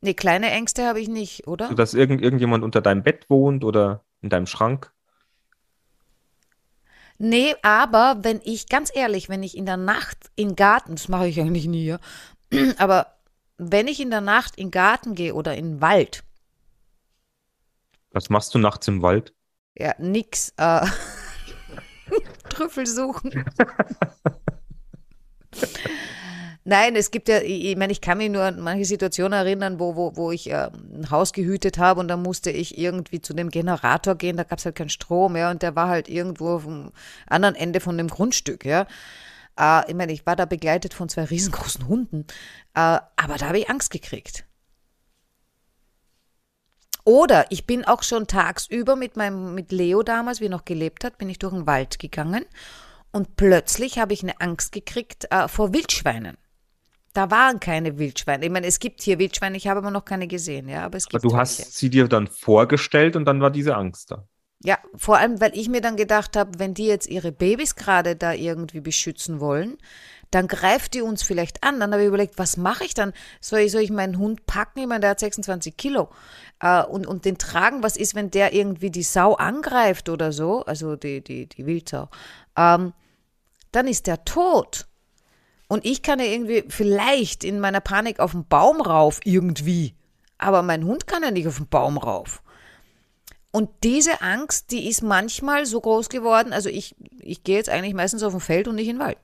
[0.00, 1.68] Nee, kleine Ängste habe ich nicht, oder?
[1.68, 4.92] so dass irgend, irgendjemand unter deinem Bett wohnt oder in deinem Schrank?
[7.18, 11.28] Nee, aber wenn ich, ganz ehrlich, wenn ich in der Nacht in Garten, das mache
[11.28, 11.98] ich eigentlich nie, ja,
[12.78, 13.16] aber
[13.58, 16.24] wenn ich in der Nacht in den Garten gehe oder in den Wald,
[18.10, 19.32] Was machst du nachts im Wald?
[19.74, 20.86] ja, nix, äh,
[22.48, 23.44] Trüffel suchen.
[26.68, 29.94] Nein, es gibt ja, ich meine, ich kann mich nur an manche Situationen erinnern, wo,
[29.94, 33.50] wo, wo ich äh, ein Haus gehütet habe und da musste ich irgendwie zu dem
[33.50, 36.90] Generator gehen, da gab es halt keinen Strom, ja, und der war halt irgendwo vom
[37.28, 38.88] anderen Ende von dem Grundstück, ja.
[39.56, 42.26] Äh, ich meine, ich war da begleitet von zwei riesengroßen Hunden,
[42.74, 44.44] äh, aber da habe ich Angst gekriegt.
[47.06, 51.04] Oder ich bin auch schon tagsüber mit meinem, mit Leo damals, wie er noch gelebt
[51.04, 52.44] hat, bin ich durch den Wald gegangen
[53.12, 56.36] und plötzlich habe ich eine Angst gekriegt äh, vor Wildschweinen.
[57.14, 58.44] Da waren keine Wildschweine.
[58.46, 61.08] Ich meine, es gibt hier Wildschweine, ich habe aber noch keine gesehen, ja, aber es
[61.10, 61.38] Aber gibt du welche.
[61.38, 64.28] hast sie dir dann vorgestellt und dann war diese Angst da.
[64.62, 68.16] Ja, vor allem, weil ich mir dann gedacht habe, wenn die jetzt ihre Babys gerade
[68.16, 69.76] da irgendwie beschützen wollen,
[70.36, 71.80] dann greift die uns vielleicht an.
[71.80, 73.14] Dann habe ich überlegt, was mache ich dann?
[73.40, 74.80] Soll ich, soll ich meinen Hund packen?
[74.80, 76.10] Ich meine, der hat 26 Kilo.
[76.60, 80.62] Äh, und, und den tragen, was ist, wenn der irgendwie die Sau angreift oder so?
[80.66, 82.10] Also die, die, die Wildsau.
[82.54, 82.92] Ähm,
[83.72, 84.86] dann ist der tot.
[85.68, 89.94] Und ich kann ja irgendwie vielleicht in meiner Panik auf den Baum rauf, irgendwie.
[90.36, 92.42] Aber mein Hund kann ja nicht auf den Baum rauf.
[93.52, 96.52] Und diese Angst, die ist manchmal so groß geworden.
[96.52, 99.16] Also ich, ich gehe jetzt eigentlich meistens auf dem Feld und nicht in den Wald.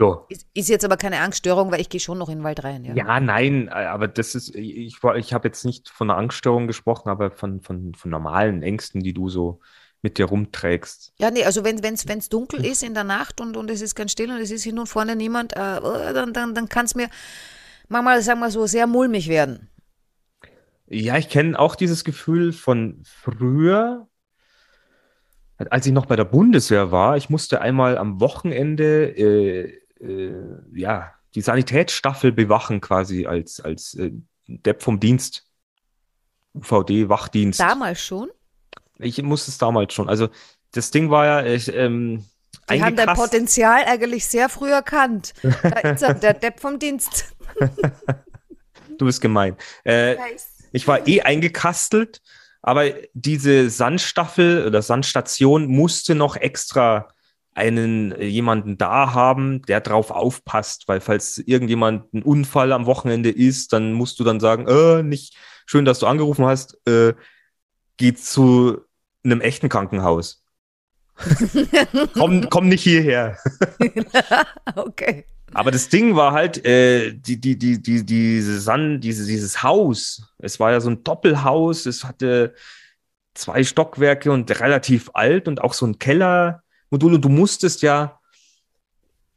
[0.00, 0.24] Ja.
[0.30, 2.84] Ist, ist jetzt aber keine Angststörung, weil ich gehe schon noch in den Wald rein.
[2.84, 2.94] Ja.
[2.94, 7.10] Ja, nein, äh, aber das ist, ich, ich habe jetzt nicht von einer Angststörung gesprochen,
[7.10, 9.60] aber von, von, von normalen Ängsten, die du so
[10.02, 11.12] mit dir rumträgst.
[11.18, 13.94] Ja, nee, also wenn es wenn's dunkel ist in der Nacht und, und es ist
[13.94, 16.86] ganz still und es ist hin und vorne niemand, äh, äh, dann, dann, dann kann
[16.86, 17.10] es mir
[17.88, 19.68] manchmal, sagen wir so, sehr mulmig werden.
[20.86, 24.08] Ja, ich kenne auch dieses Gefühl von früher,
[25.58, 27.18] als ich noch bei der Bundeswehr war.
[27.18, 30.32] Ich musste einmal am Wochenende äh, äh,
[30.72, 34.10] ja, die Sanitätsstaffel bewachen, quasi als, als äh,
[34.46, 35.46] Depp vom Dienst.
[36.54, 37.60] UVD-Wachdienst.
[37.60, 38.28] Damals schon.
[38.98, 40.08] Ich musste es damals schon.
[40.08, 40.28] Also
[40.72, 42.24] das Ding war ja, ich, ähm,
[42.70, 45.32] Die haben dein Potenzial eigentlich sehr früh erkannt.
[45.42, 47.34] Da ist er, der Depp vom Dienst.
[48.98, 49.56] Du bist gemein.
[49.82, 50.16] Äh,
[50.72, 52.20] ich war eh eingekastelt,
[52.60, 57.08] aber diese Sandstaffel oder Sandstation musste noch extra
[57.54, 63.30] einen äh, jemanden da haben, der drauf aufpasst, weil falls irgendjemand ein Unfall am Wochenende
[63.30, 65.36] ist, dann musst du dann sagen, äh, nicht
[65.66, 67.14] schön, dass du angerufen hast, äh,
[67.96, 68.80] geh zu
[69.24, 70.42] einem echten Krankenhaus.
[72.14, 73.36] komm, komm nicht hierher.
[74.74, 75.26] okay.
[75.52, 80.32] Aber das Ding war halt, äh, die, die, die, die, diese Sand, diese, dieses Haus,
[80.38, 82.54] es war ja so ein Doppelhaus, es hatte
[83.34, 85.98] zwei Stockwerke und relativ alt und auch so ein
[86.90, 88.20] Kellermodul und du musstest ja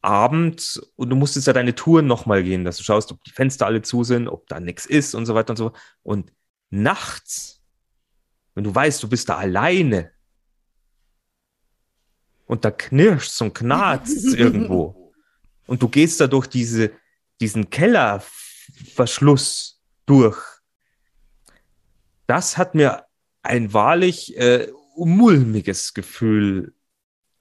[0.02, 3.66] abends und du musstest ja deine Touren nochmal gehen, dass du schaust, ob die Fenster
[3.66, 5.72] alle zu sind, ob da nichts ist und so weiter und so.
[6.02, 6.34] Und
[6.70, 7.62] nachts,
[8.54, 10.12] wenn du weißt, du bist da alleine
[12.46, 15.14] und da knirscht und knarzt irgendwo
[15.68, 16.92] und du gehst da durch diese,
[17.40, 20.38] diesen Kellerverschluss durch.
[22.28, 23.06] Das hat mir
[23.42, 26.74] ein wahrlich äh, mulmiges Gefühl.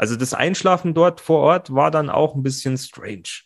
[0.03, 3.45] Also das Einschlafen dort vor Ort war dann auch ein bisschen strange.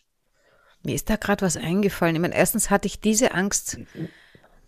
[0.81, 2.15] Mir ist da gerade was eingefallen.
[2.15, 3.77] Ich meine, erstens hatte ich diese Angst,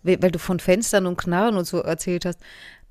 [0.04, 2.38] weil du von Fenstern und Knarren und so erzählt hast.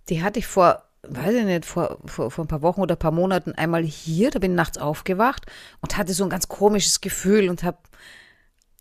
[0.09, 2.99] Die hatte ich vor, weiß ich nicht, vor, vor, vor ein paar Wochen oder ein
[2.99, 4.31] paar Monaten einmal hier.
[4.31, 5.45] Da bin ich nachts aufgewacht
[5.79, 7.77] und hatte so ein ganz komisches Gefühl und habe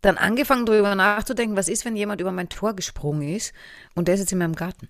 [0.03, 3.53] dann angefangen, darüber nachzudenken, was ist, wenn jemand über mein Tor gesprungen ist
[3.95, 4.89] und der ist jetzt in meinem Garten.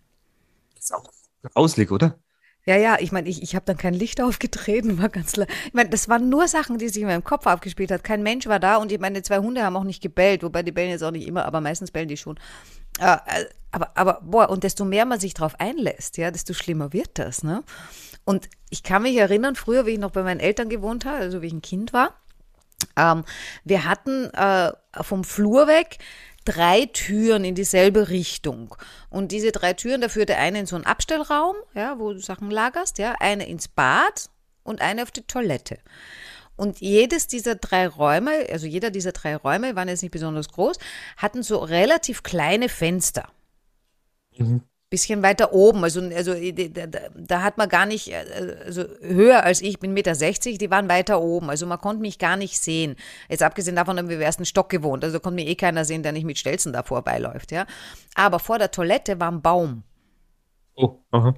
[0.75, 1.13] Das ist auch
[1.43, 2.19] grauslig, oder?
[2.69, 5.89] Ja, ja, ich meine, ich, ich habe dann kein Licht aufgetreten, war ganz Ich meine,
[5.89, 8.05] das waren nur Sachen, die sich in meinem Kopf abgespielt hat.
[8.05, 10.71] Kein Mensch war da und ich meine, zwei Hunde haben auch nicht gebellt, wobei die
[10.71, 12.39] bellen jetzt auch nicht immer, aber meistens bellen die schon.
[13.01, 16.93] Äh, äh, aber, aber, boah, und desto mehr man sich darauf einlässt, ja, desto schlimmer
[16.93, 17.65] wird das, ne?
[18.27, 21.41] Und ich kann mich erinnern, früher, wie ich noch bei meinen Eltern gewohnt habe, also
[21.41, 22.13] wie ich ein Kind war,
[22.97, 23.25] ähm,
[23.65, 25.99] wir hatten äh, vom Flur weg
[26.49, 28.75] drei Türen in dieselbe Richtung.
[29.11, 32.51] Und diese drei Türen, da führte eine in so einen Abstellraum, ja, wo du Sachen
[32.51, 34.31] lagerst, ja, eine ins Bad
[34.63, 35.79] und eine auf die Toilette.
[36.57, 40.79] Und jedes dieser drei Räume, also jeder dieser drei Räume, waren jetzt nicht besonders groß,
[41.17, 43.31] hatten so relativ kleine Fenster.
[44.91, 49.43] Bisschen weiter oben, also, also da, da, da hat man gar nicht, äh, also höher
[49.43, 52.59] als ich, bin 1,60 Meter, die waren weiter oben, also man konnte mich gar nicht
[52.59, 52.97] sehen.
[53.29, 56.13] Jetzt abgesehen davon haben wir ersten Stock gewohnt, also konnte mich eh keiner sehen, der
[56.13, 57.67] nicht mit Stelzen da vorbeiläuft, ja.
[58.15, 59.83] Aber vor der Toilette war ein Baum.
[60.75, 61.35] Oh, aha.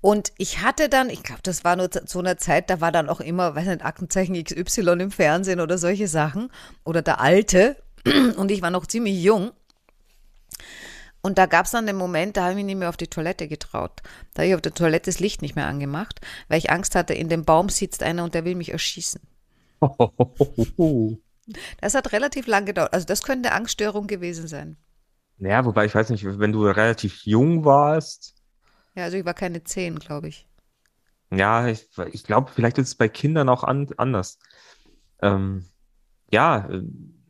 [0.00, 3.08] Und ich hatte dann, ich glaube, das war nur zu einer Zeit, da war dann
[3.08, 6.50] auch immer, weiß nicht, Aktenzeichen XY im Fernsehen oder solche Sachen.
[6.84, 7.76] Oder der Alte.
[8.36, 9.50] Und ich war noch ziemlich jung.
[11.22, 13.08] Und da gab es dann den Moment, da habe ich mich nicht mehr auf die
[13.08, 14.00] Toilette getraut.
[14.34, 17.14] Da habe ich auf der Toilette das Licht nicht mehr angemacht, weil ich Angst hatte,
[17.14, 19.20] in dem Baum sitzt einer und der will mich erschießen.
[21.80, 22.92] Das hat relativ lang gedauert.
[22.92, 24.76] Also das könnte eine Angststörung gewesen sein.
[25.38, 28.36] Ja, wobei ich weiß nicht, wenn du relativ jung warst.
[28.94, 30.46] Ja, also ich war keine zehn, glaube ich.
[31.32, 34.38] Ja, ich, ich glaube, vielleicht ist es bei Kindern auch an, anders.
[35.22, 35.64] Ähm,
[36.30, 36.68] ja,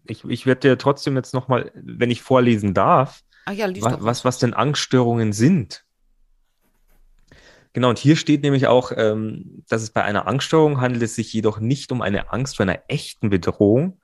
[0.04, 3.90] ich, ich werde dir trotzdem jetzt nochmal, wenn ich vorlesen darf, Ach ja, lies wa-
[3.90, 4.04] doch.
[4.04, 5.84] was, was denn Angststörungen sind.
[7.72, 11.32] Genau, und hier steht nämlich auch, ähm, dass es bei einer Angststörung handelt es sich
[11.32, 14.00] jedoch nicht um eine Angst vor einer echten Bedrohung.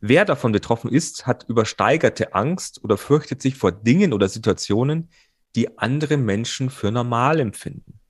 [0.00, 5.10] Wer davon betroffen ist, hat übersteigerte Angst oder fürchtet sich vor Dingen oder Situationen,
[5.56, 8.00] die andere Menschen für normal empfinden.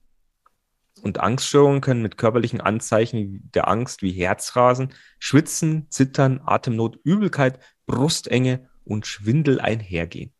[1.01, 8.69] Und Angststörungen können mit körperlichen Anzeichen der Angst wie Herzrasen, Schwitzen, Zittern, Atemnot, Übelkeit, Brustenge
[8.85, 10.33] und Schwindel einhergehen.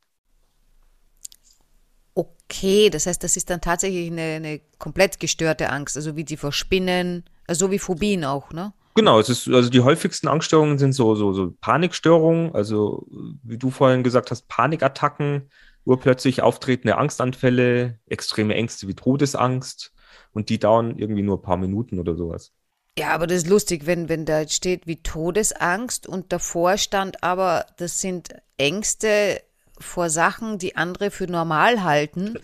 [2.49, 6.37] Okay, das heißt, das ist dann tatsächlich eine, eine komplett gestörte Angst, also wie die
[6.37, 8.73] vor Spinnen, also so wie Phobien auch, ne?
[8.95, 13.05] Genau, es ist, also die häufigsten Angststörungen sind so, so, so Panikstörungen, also
[13.43, 15.49] wie du vorhin gesagt hast, Panikattacken,
[15.85, 19.93] urplötzlich auftretende Angstanfälle, extreme Ängste wie Todesangst
[20.31, 22.53] und die dauern irgendwie nur ein paar Minuten oder sowas.
[22.97, 27.23] Ja, aber das ist lustig, wenn, wenn da jetzt steht wie Todesangst und davor stand
[27.23, 29.41] aber, das sind Ängste
[29.79, 32.37] vor Sachen, die andere für normal halten.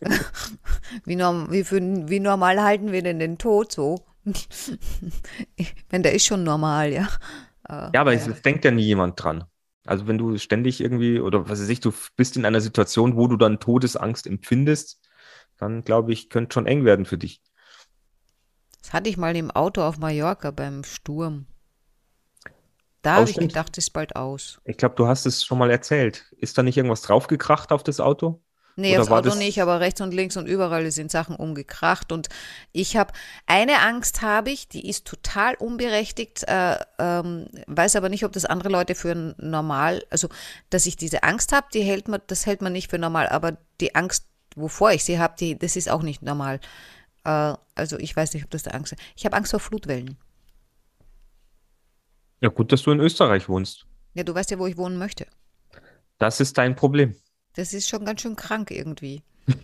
[1.04, 4.04] wie, norm, wie, für, wie normal halten wir denn den Tod so?
[5.90, 7.08] wenn der ist schon normal, ja.
[7.68, 9.44] Äh, Ja, aber es, es denkt ja nie jemand dran.
[9.86, 13.26] Also wenn du ständig irgendwie, oder was weiß ich, du bist in einer Situation, wo
[13.26, 15.00] du dann Todesangst empfindest,
[15.58, 17.42] dann glaube ich, könnte schon eng werden für dich.
[18.80, 21.46] Das hatte ich mal im Auto auf Mallorca beim Sturm.
[23.04, 24.60] Da habe ich gedacht, es ist bald aus.
[24.64, 26.24] Ich glaube, du hast es schon mal erzählt.
[26.38, 28.40] Ist da nicht irgendwas draufgekracht auf das Auto?
[28.76, 31.36] Nee, Oder aufs war Auto das- nicht, aber rechts und links und überall sind Sachen
[31.36, 32.10] umgekracht.
[32.10, 32.28] Und
[32.72, 33.12] ich habe,
[33.46, 38.46] eine Angst habe ich, die ist total unberechtigt, äh, ähm, weiß aber nicht, ob das
[38.46, 40.28] andere Leute für normal, also
[40.70, 43.58] dass ich diese Angst habe, die hält man, das hält man nicht für normal, aber
[43.80, 46.58] die Angst, wovor ich sie habe, die, das ist auch nicht normal.
[47.24, 49.02] Äh, also ich weiß nicht, ob das der Angst ist.
[49.14, 50.16] Ich habe Angst vor Flutwellen.
[52.44, 53.86] Ja, gut, dass du in Österreich wohnst.
[54.12, 55.26] Ja, du weißt ja, wo ich wohnen möchte.
[56.18, 57.16] Das ist dein Problem.
[57.54, 59.22] Das ist schon ganz schön krank irgendwie.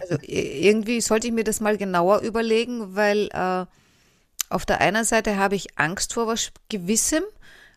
[0.00, 3.64] Also irgendwie sollte ich mir das mal genauer überlegen, weil äh,
[4.50, 7.24] auf der einen Seite habe ich Angst vor was Gewissem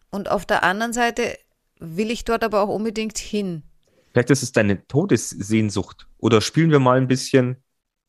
[0.09, 1.37] und auf der anderen Seite
[1.79, 3.63] will ich dort aber auch unbedingt hin.
[4.11, 6.09] Vielleicht ist es deine Todessehnsucht.
[6.17, 7.63] Oder spielen wir mal ein bisschen.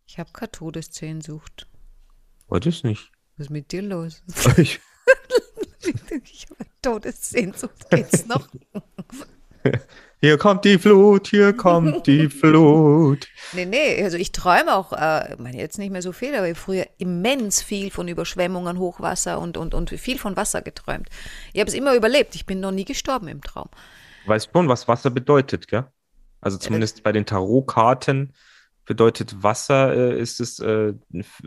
[0.05, 1.68] Ich habe keine Todessehnsucht.
[2.51, 3.12] Heute ist nicht.
[3.37, 4.25] Was ist mit dir los?
[4.57, 4.81] Ich,
[6.24, 7.90] Ich habe Todessehnsucht.
[7.90, 8.48] Geht's noch?
[10.20, 13.28] hier kommt die Flut, hier kommt die Flut.
[13.52, 16.46] Nee, nee, also ich träume auch, äh, ich meine jetzt nicht mehr so viel, aber
[16.46, 21.09] ich habe früher immens viel von Überschwemmungen, Hochwasser und, und, und viel von Wasser geträumt.
[21.52, 22.35] Ich habe es immer überlebt.
[22.35, 23.68] Ich bin noch nie gestorben im Traum.
[24.24, 25.87] Du weißt schon, was Wasser bedeutet, gell?
[26.40, 28.33] Also zumindest bei den Tarotkarten
[28.85, 30.94] bedeutet Wasser, äh, ist es äh,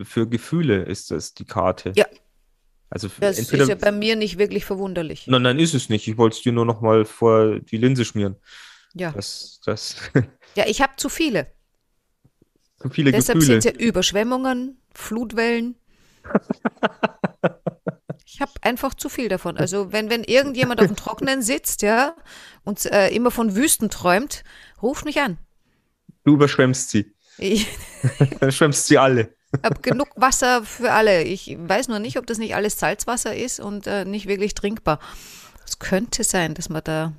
[0.02, 1.92] für Gefühle ist es die Karte.
[1.96, 2.06] Ja.
[2.92, 3.62] Also Das entweder.
[3.62, 5.26] ist ja bei mir nicht wirklich verwunderlich.
[5.26, 6.06] nein, nein, ist es nicht.
[6.08, 8.36] Ich wollte es dir nur noch mal vor die Linse schmieren.
[8.94, 9.96] Ja, Das, das,
[10.56, 11.46] ja ich habe zu viele.
[12.82, 13.62] so viele Deshalb Gefühle.
[13.62, 15.76] sind es ja Überschwemmungen, Flutwellen.
[18.24, 19.58] Ich habe einfach zu viel davon.
[19.58, 22.16] Also wenn, wenn irgendjemand auf dem Trockenen sitzt, ja,
[22.64, 24.42] und äh, immer von Wüsten träumt,
[24.80, 25.36] ruft mich an.
[26.24, 27.12] Du überschwemmst sie.
[27.36, 27.66] Ich
[28.40, 29.34] Dann schwemmst sie alle.
[29.62, 31.22] Habe genug Wasser für alle.
[31.22, 34.98] Ich weiß nur nicht, ob das nicht alles Salzwasser ist und äh, nicht wirklich trinkbar.
[35.66, 37.12] Es könnte sein, dass man da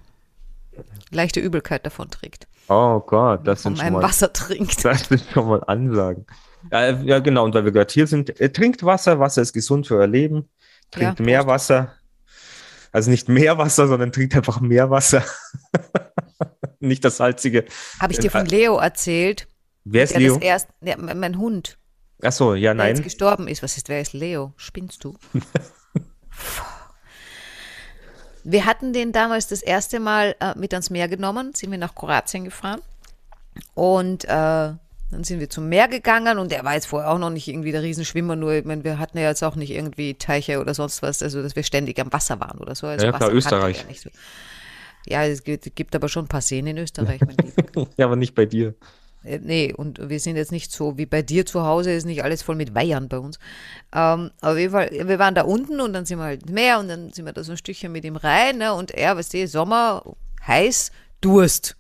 [1.12, 4.86] leichte Übelkeit davon trägt, Oh Gott, das sind schon mal, Wasser trinkt.
[4.86, 6.26] das sind schon mal Ansagen.
[6.72, 7.44] Ja, ja, genau.
[7.44, 9.20] Und weil wir gerade hier sind, äh, trinkt Wasser.
[9.20, 10.50] Wasser ist gesund für euer Leben.
[10.92, 11.50] Trinkt Ja, mehr Prost.
[11.70, 11.94] Wasser.
[12.92, 15.24] Also nicht mehr Wasser, sondern trinkt einfach mehr Wasser.
[16.80, 17.66] nicht das salzige.
[18.00, 19.48] Habe ich dir von Leo erzählt?
[19.84, 20.36] Wer ist Der Leo?
[20.36, 21.78] das erst, ja, mein Hund,
[22.24, 23.04] Ach so, ja, der jetzt nein.
[23.04, 23.64] gestorben ist.
[23.64, 24.54] Was ist, wer ist Leo?
[24.58, 25.16] Spinnst du?
[28.44, 31.96] Wir hatten den damals das erste Mal äh, mit ans Meer genommen, sind wir nach
[31.96, 32.82] Kroatien gefahren.
[33.74, 37.30] Und äh, dann sind wir zum Meer gegangen und der war jetzt vorher auch noch
[37.30, 40.60] nicht irgendwie der Riesenschwimmer, nur ich meine, wir hatten ja jetzt auch nicht irgendwie Teiche
[40.60, 42.88] oder sonst was, also dass wir ständig am Wasser waren oder so.
[42.88, 43.86] Also Ja, klar, Österreich.
[43.88, 44.10] er Ja, so.
[45.06, 47.88] ja, es gibt, gibt aber schon ein paar Seen in Österreich, mein Lieber.
[47.98, 48.74] ja, aber nicht bei dir.
[49.24, 52.24] Äh, Nee, und wir sind jetzt nicht so wie bei dir zu Hause, ist nicht
[52.24, 53.40] alles voll mit Weihern bei uns.
[53.94, 56.88] Ähm, auf jeden Fall, wir waren da unten und dann sind wir halt Meer und
[56.88, 59.48] dann sind wir da so ein Stückchen mit ihm rein ne, und er, weißt du,
[59.48, 60.04] Sommer,
[60.46, 61.76] heiß, Durst.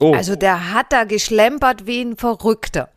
[0.00, 2.88] Oh, Also der hat da geschlempert wie ein Verrückter.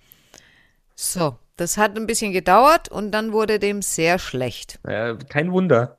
[0.96, 4.80] So, das hat ein bisschen gedauert und dann wurde dem sehr schlecht.
[4.84, 5.98] äh, kein Wunder.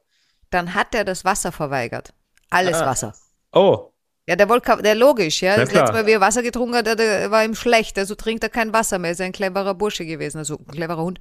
[0.50, 2.14] Dann hat er das Wasser verweigert.
[2.50, 2.86] Alles Ah.
[2.86, 3.14] Wasser.
[3.52, 3.91] Oh,
[4.28, 5.56] Ja, der wollte, der logisch, ja.
[5.56, 5.82] Na Das klar.
[5.84, 7.98] letzte Mal, wie er Wasser getrunken hat, der war ihm schlecht.
[7.98, 9.10] Also trinkt er kein Wasser mehr.
[9.10, 11.18] Ist ein cleverer Bursche gewesen, also ein cleverer Hund.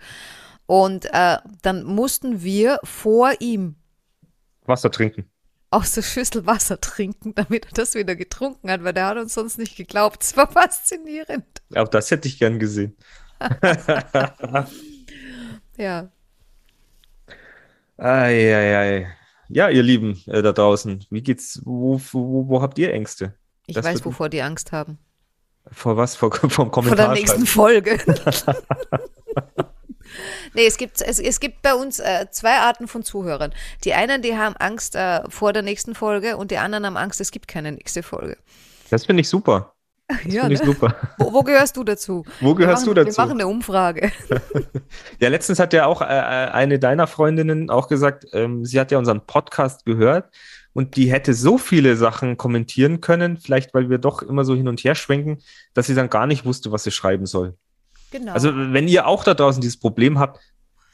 [0.68, 3.76] Und äh, dann mussten wir vor ihm
[4.66, 5.26] Wasser trinken.
[5.72, 9.34] aus der Schüssel Wasser trinken, damit er das wieder getrunken hat, weil der hat uns
[9.34, 10.22] sonst nicht geglaubt.
[10.24, 11.46] Es war faszinierend.
[11.76, 12.96] Auch das hätte ich gern gesehen.
[15.78, 16.12] Ja.
[17.98, 19.08] Eieiei.
[19.54, 21.62] Ja, ihr Lieben äh, da draußen, wie geht's?
[21.66, 23.36] Wo, wo, wo habt ihr Ängste?
[23.68, 24.98] Ich Das weiß, wovor die Angst haben.
[25.72, 26.16] Vor was?
[26.16, 27.08] Vor, vom Vor Kommentar.
[27.08, 27.98] der nächsten Folge.
[30.54, 33.54] nee, es gibt, es, es gibt bei uns äh, zwei Arten von Zuhörern.
[33.84, 37.22] Die einen, die haben Angst äh, vor der nächsten Folge und die anderen haben Angst,
[37.22, 38.38] es gibt keine nächste Folge.
[38.90, 39.74] Das finde ich super.
[40.24, 40.66] Das Ja, finde ich ne?
[40.66, 40.96] super.
[41.18, 42.24] wo, wo gehörst du dazu?
[42.40, 43.18] Wo gehörst wir du machen, dazu?
[43.18, 44.12] Wir machen eine Umfrage.
[45.20, 46.08] Ja, letztens hat ja auch äh, äh,
[46.52, 50.30] eine deiner Freundinnen auch gesagt, ähm, sie hat ja unseren Podcast gehört
[50.74, 54.68] und die hätte so viele Sachen kommentieren können, vielleicht weil wir doch immer so hin
[54.68, 55.40] und her schwenken,
[55.74, 57.56] dass sie dann gar nicht wusste, was sie schreiben soll.
[58.12, 58.34] Genau.
[58.34, 60.42] Also, wenn ihr auch da draußen dieses Problem habt,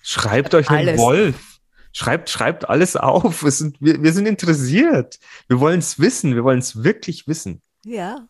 [0.04, 1.02] schreibt euch einen alles.
[1.02, 1.60] Wolf.
[1.94, 3.44] Schreibt, schreibt alles auf.
[3.44, 5.18] Wir sind, wir, wir sind interessiert.
[5.48, 6.36] Wir wollen es wissen.
[6.36, 7.62] Wir wollen es wirklich wissen.
[7.84, 8.28] ja.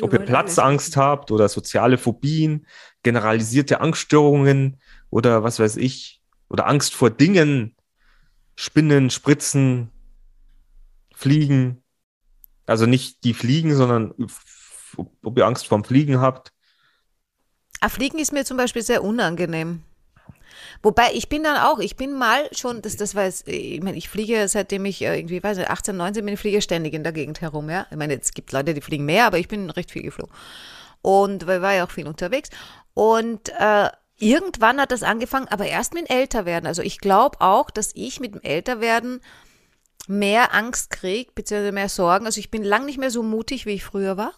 [0.00, 2.66] Ob ihr Platzangst habt oder soziale Phobien,
[3.02, 4.80] generalisierte Angststörungen
[5.10, 7.76] oder was weiß ich, oder Angst vor Dingen,
[8.56, 9.90] Spinnen, Spritzen,
[11.14, 11.82] Fliegen.
[12.66, 14.14] Also nicht die Fliegen, sondern
[15.22, 16.52] ob ihr Angst vorm Fliegen habt.
[17.80, 19.82] Ah, Fliegen ist mir zum Beispiel sehr unangenehm.
[20.82, 23.96] Wobei, ich bin dann auch, ich bin mal schon, das, das war jetzt, ich meine,
[23.96, 27.02] ich fliege seitdem ich äh, irgendwie, weiß nicht, 18, 19 bin, ich fliege ständig in
[27.02, 27.86] der Gegend herum, ja.
[27.90, 30.32] Ich meine, es gibt Leute, die fliegen mehr, aber ich bin recht viel geflogen.
[31.02, 32.50] Und weil war ja auch viel unterwegs.
[32.94, 33.88] Und äh,
[34.18, 36.66] irgendwann hat das angefangen, aber erst mit dem Älterwerden.
[36.66, 39.20] Also ich glaube auch, dass ich mit dem Älterwerden
[40.06, 42.26] mehr Angst kriege, beziehungsweise mehr Sorgen.
[42.26, 44.32] Also ich bin lang nicht mehr so mutig, wie ich früher war.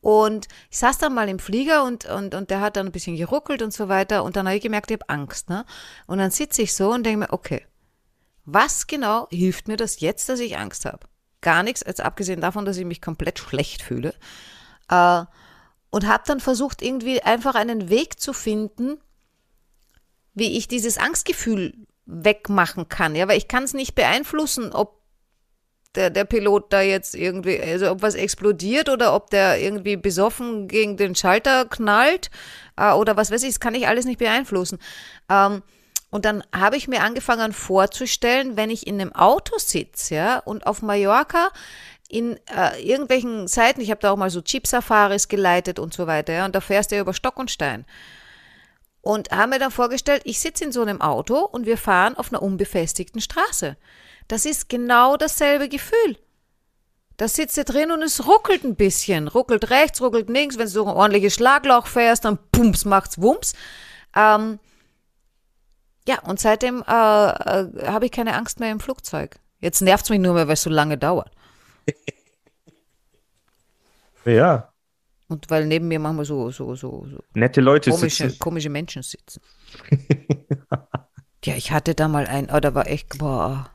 [0.00, 3.16] Und ich saß dann mal im Flieger und, und, und der hat dann ein bisschen
[3.16, 4.22] geruckelt und so weiter.
[4.22, 5.50] Und dann habe ich gemerkt, ich habe Angst.
[5.50, 5.64] Ne?
[6.06, 7.66] Und dann sitze ich so und denke mir, okay,
[8.44, 11.00] was genau hilft mir das jetzt, dass ich Angst habe?
[11.40, 14.14] Gar nichts, als abgesehen davon, dass ich mich komplett schlecht fühle.
[14.88, 15.24] Äh,
[15.90, 18.98] und habe dann versucht, irgendwie einfach einen Weg zu finden,
[20.34, 21.74] wie ich dieses Angstgefühl
[22.06, 23.14] wegmachen kann.
[23.14, 24.97] Ja, weil ich kann es nicht beeinflussen, ob
[25.94, 30.68] der, der Pilot da jetzt irgendwie, also ob was explodiert oder ob der irgendwie besoffen
[30.68, 32.30] gegen den Schalter knallt
[32.76, 34.78] äh, oder was weiß ich, das kann ich alles nicht beeinflussen.
[35.28, 35.62] Ähm,
[36.10, 40.66] und dann habe ich mir angefangen vorzustellen, wenn ich in einem Auto sitze, ja, und
[40.66, 41.50] auf Mallorca
[42.08, 46.32] in äh, irgendwelchen Seiten, ich habe da auch mal so Jeep-Safaris geleitet und so weiter,
[46.32, 47.84] ja, und da fährst du ja über Stock und Stein.
[49.02, 52.32] Und haben mir dann vorgestellt, ich sitze in so einem Auto und wir fahren auf
[52.32, 53.76] einer unbefestigten Straße.
[54.28, 56.16] Das ist genau dasselbe Gefühl.
[57.16, 59.26] Da sitzt du drin und es ruckelt ein bisschen.
[59.26, 60.56] Ruckelt rechts, ruckelt links.
[60.56, 63.54] Wenn du so ein ordentliches Schlagloch fährst, dann pumps, macht's Wumms.
[64.14, 64.60] Ähm,
[66.06, 69.40] ja, und seitdem äh, äh, habe ich keine Angst mehr im Flugzeug.
[69.60, 71.32] Jetzt nervt's mich nur mehr, weil es so lange dauert.
[74.24, 74.72] Ja,
[75.28, 78.38] Und weil neben mir manchmal so, so, so, so nette Leute komische, sitzen.
[78.38, 79.40] komische Menschen sitzen.
[81.44, 83.70] ja, ich hatte da mal einen, oh, da war echt, boah.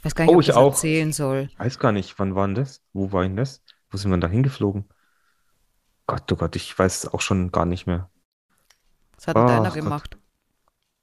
[0.00, 0.66] Ich weiß gar nicht, Oh, ob ich das auch.
[0.72, 1.48] erzählen soll.
[1.48, 2.82] Ich weiß gar nicht, wann war denn das?
[2.94, 3.62] Wo war denn das?
[3.90, 4.88] Wo sind wir denn da hingeflogen?
[6.06, 8.10] Gott, oh Gott, ich weiß es auch schon gar nicht mehr.
[9.16, 9.74] Was hat denn deiner Gott.
[9.82, 10.18] gemacht?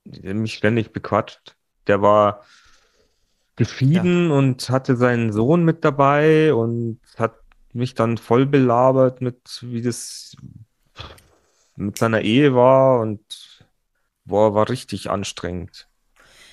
[0.06, 1.56] Der hat mich ständig bequatscht.
[1.88, 2.44] Der war
[3.56, 7.36] geschieden und hatte seinen Sohn mit dabei und hat
[7.74, 10.36] mich dann voll belabert mit, wie das
[11.76, 13.66] mit seiner Ehe war und
[14.26, 15.90] boah, war richtig anstrengend.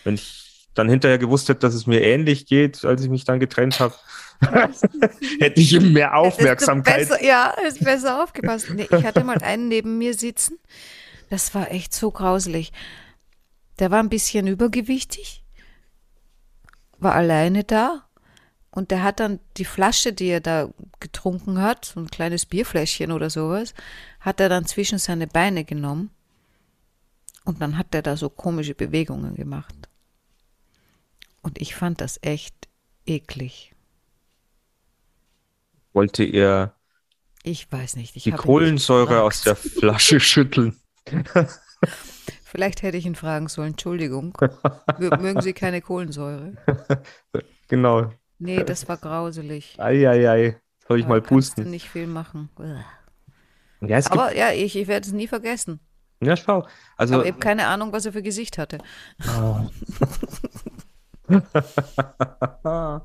[0.04, 0.43] Wenn ich
[0.74, 3.94] dann hinterher gewusst hätte, dass es mir ähnlich geht, als ich mich dann getrennt habe,
[5.40, 7.08] hätte ich ihm mehr Aufmerksamkeit.
[7.08, 8.70] Besser, ja, ist besser aufgepasst.
[8.74, 10.58] Nee, ich hatte mal einen neben mir sitzen.
[11.30, 12.72] Das war echt so grauselig.
[13.78, 15.44] Der war ein bisschen übergewichtig,
[16.98, 18.06] war alleine da
[18.70, 20.68] Und der hat dann die Flasche, die er da
[21.00, 23.74] getrunken hat, so ein kleines Bierfläschchen oder sowas,
[24.20, 26.10] hat er dann zwischen seine Beine genommen.
[27.44, 29.74] Und dann hat er da so komische Bewegungen gemacht.
[31.44, 32.54] Und ich fand das echt
[33.06, 33.74] eklig.
[35.92, 36.74] Wollte er
[37.44, 38.16] Ich weiß nicht.
[38.16, 39.54] Ich die Kohlensäure aus der.
[39.54, 40.80] Flasche schütteln?
[42.44, 43.72] Vielleicht hätte ich ihn fragen sollen.
[43.72, 44.32] Entschuldigung.
[44.98, 46.54] Mö- Mögen Sie keine Kohlensäure?
[47.68, 48.12] Genau.
[48.38, 49.76] Nee, das war grauselig.
[49.78, 50.60] Eieiei.
[50.86, 51.70] Soll ich Da mal kannst du pusten?
[51.70, 52.50] nicht viel machen.
[53.80, 55.80] Ja, es gibt, Aber ja, ich, ich werde es nie vergessen.
[56.22, 56.66] ja, schau.
[56.96, 58.78] Also, Aber ich habe keine Ahnung, was er für Gesicht hatte.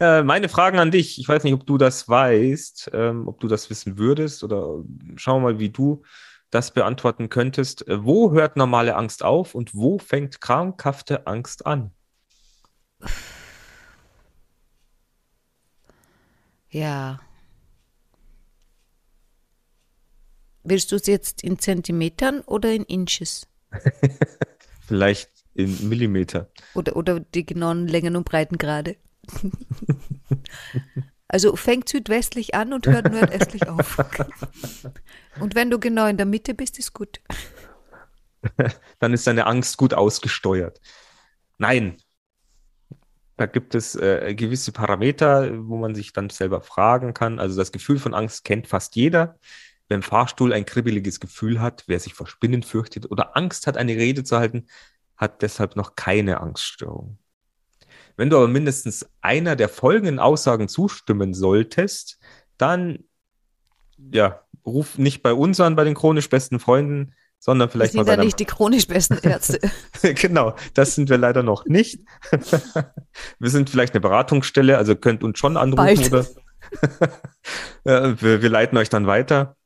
[0.00, 1.18] äh, meine Fragen an dich.
[1.18, 4.82] Ich weiß nicht, ob du das weißt, ähm, ob du das wissen würdest oder
[5.16, 6.02] schau mal, wie du
[6.50, 7.88] das beantworten könntest.
[7.88, 11.92] Äh, Wo hört normale Angst auf und wo fängt krankhafte Angst an?
[16.70, 17.20] Ja.
[20.64, 23.48] Willst du es jetzt in Zentimetern oder in Inches?
[24.86, 26.50] Vielleicht in Millimeter.
[26.74, 28.96] Oder, oder die genauen Längen und Breitengrade?
[31.32, 33.96] Also fängt südwestlich an und hört nordöstlich auf.
[35.40, 37.20] Und wenn du genau in der Mitte bist, ist gut.
[38.98, 40.80] Dann ist deine Angst gut ausgesteuert.
[41.56, 41.96] Nein.
[43.38, 47.38] Da gibt es äh, gewisse Parameter, wo man sich dann selber fragen kann.
[47.38, 49.38] Also das Gefühl von Angst kennt fast jeder.
[49.88, 53.78] Wer im Fahrstuhl ein kribbeliges Gefühl hat, wer sich vor Spinnen fürchtet oder Angst hat,
[53.78, 54.66] eine Rede zu halten,
[55.16, 57.18] hat deshalb noch keine Angststörung.
[58.16, 62.18] Wenn du aber mindestens einer der folgenden Aussagen zustimmen solltest,
[62.58, 63.04] dann
[64.10, 68.16] ja, ruf nicht bei uns an, bei den chronisch besten Freunden, sondern vielleicht mal sind
[68.16, 69.58] bei nicht die chronisch besten Ärzte.
[70.14, 72.00] genau, das sind wir leider noch nicht.
[73.38, 76.12] wir sind vielleicht eine Beratungsstelle, also könnt uns schon anrufen Bald.
[77.84, 79.56] oder wir, wir leiten euch dann weiter.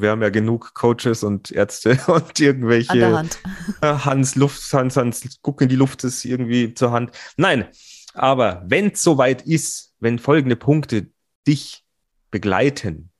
[0.00, 3.38] Wir haben ja genug Coaches und Ärzte und irgendwelche Hand.
[3.82, 7.12] Hans Luft, Hans, Hans, guck in die Luft ist irgendwie zur Hand.
[7.36, 7.66] Nein,
[8.14, 11.08] aber wenn es soweit ist, wenn folgende Punkte
[11.46, 11.84] dich
[12.30, 13.10] begleiten,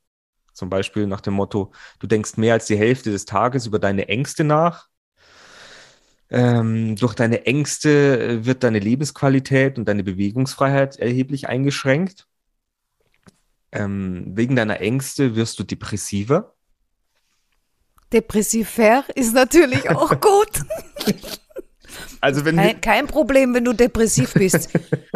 [0.53, 4.09] zum Beispiel nach dem Motto, du denkst mehr als die Hälfte des Tages über deine
[4.09, 4.89] Ängste nach,
[6.33, 12.27] ähm, durch deine Ängste äh, wird deine Lebensqualität und deine Bewegungsfreiheit erheblich eingeschränkt.
[13.71, 16.55] Ähm, wegen deiner Ängste wirst du depressiver.
[18.13, 20.63] Depressiver ist natürlich auch gut.
[22.21, 24.71] Also wenn Kein, kein Problem, wenn du depressiv bist.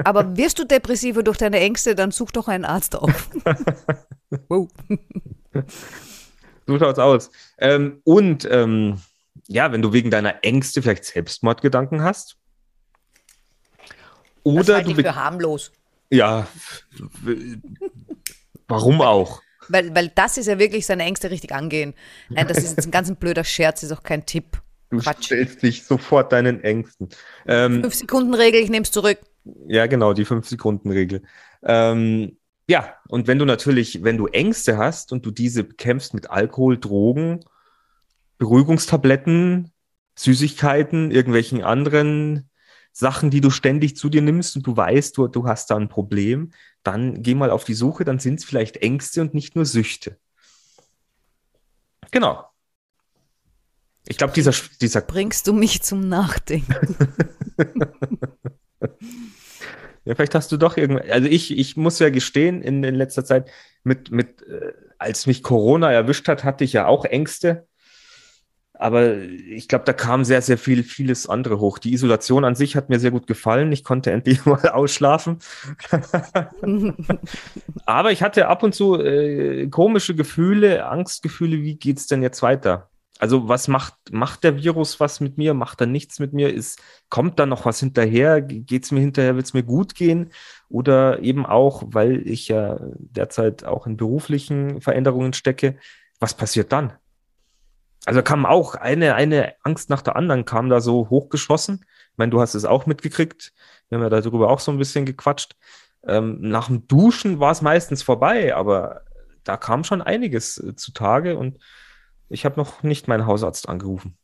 [0.04, 3.30] Aber wirst du depressiver durch deine Ängste, dann such doch einen Arzt auf.
[4.48, 4.68] wow.
[6.66, 7.30] So schaut's aus.
[7.58, 9.00] Ähm, und ähm,
[9.46, 12.36] ja, wenn du wegen deiner Ängste vielleicht Selbstmordgedanken hast.
[13.78, 13.88] Das
[14.42, 15.72] Oder halte du ich für harmlos.
[16.10, 16.46] ja,
[18.68, 19.42] warum auch?
[19.68, 21.94] Weil, weil das ist ja wirklich seine Ängste richtig angehen.
[22.28, 24.60] Nein, das ist jetzt ein ganz blöder Scherz, ist auch kein Tipp.
[24.90, 25.24] Du Quatsch.
[25.24, 27.08] stellst dich sofort deinen Ängsten.
[27.46, 29.18] Ähm, Fünf Sekunden Regel, ich nehme es zurück.
[29.66, 31.22] Ja, genau, die Fünf-Sekunden-Regel.
[31.62, 32.36] Ähm,
[32.68, 36.78] ja, und wenn du natürlich, wenn du Ängste hast und du diese bekämpfst mit Alkohol,
[36.78, 37.44] Drogen,
[38.38, 39.70] Beruhigungstabletten,
[40.16, 42.48] Süßigkeiten, irgendwelchen anderen
[42.98, 45.90] Sachen, die du ständig zu dir nimmst und du weißt, du, du hast da ein
[45.90, 49.66] Problem, dann geh mal auf die Suche, dann sind es vielleicht Ängste und nicht nur
[49.66, 50.16] Süchte.
[52.10, 52.48] Genau.
[54.06, 56.96] Ich glaube, dieser, dieser Bringst du mich zum Nachdenken.
[60.06, 63.24] Ja, vielleicht hast du doch irgendwie, also ich, ich muss ja gestehen, in, in letzter
[63.24, 63.50] Zeit,
[63.82, 67.66] mit, mit, äh, als mich Corona erwischt hat, hatte ich ja auch Ängste.
[68.78, 71.78] Aber ich glaube, da kam sehr, sehr viel, vieles andere hoch.
[71.78, 73.72] Die Isolation an sich hat mir sehr gut gefallen.
[73.72, 75.38] Ich konnte endlich mal ausschlafen.
[77.86, 81.62] Aber ich hatte ab und zu äh, komische Gefühle, Angstgefühle.
[81.62, 82.90] Wie geht's denn jetzt weiter?
[83.18, 85.54] Also was macht, macht der Virus was mit mir?
[85.54, 86.52] Macht er nichts mit mir?
[86.52, 88.42] Ist, kommt da noch was hinterher?
[88.42, 89.36] Geht's mir hinterher?
[89.36, 90.32] Wird's mir gut gehen?
[90.68, 95.78] Oder eben auch, weil ich ja derzeit auch in beruflichen Veränderungen stecke,
[96.20, 96.92] was passiert dann?
[98.06, 101.84] Also kam auch eine, eine Angst nach der anderen kam da so hochgeschossen.
[102.12, 103.52] Ich meine, du hast es auch mitgekriegt.
[103.88, 105.56] Wir haben ja darüber auch so ein bisschen gequatscht.
[106.06, 109.02] Ähm, nach dem Duschen war es meistens vorbei, aber
[109.42, 111.58] da kam schon einiges äh, zutage und
[112.28, 114.16] ich habe noch nicht meinen Hausarzt angerufen.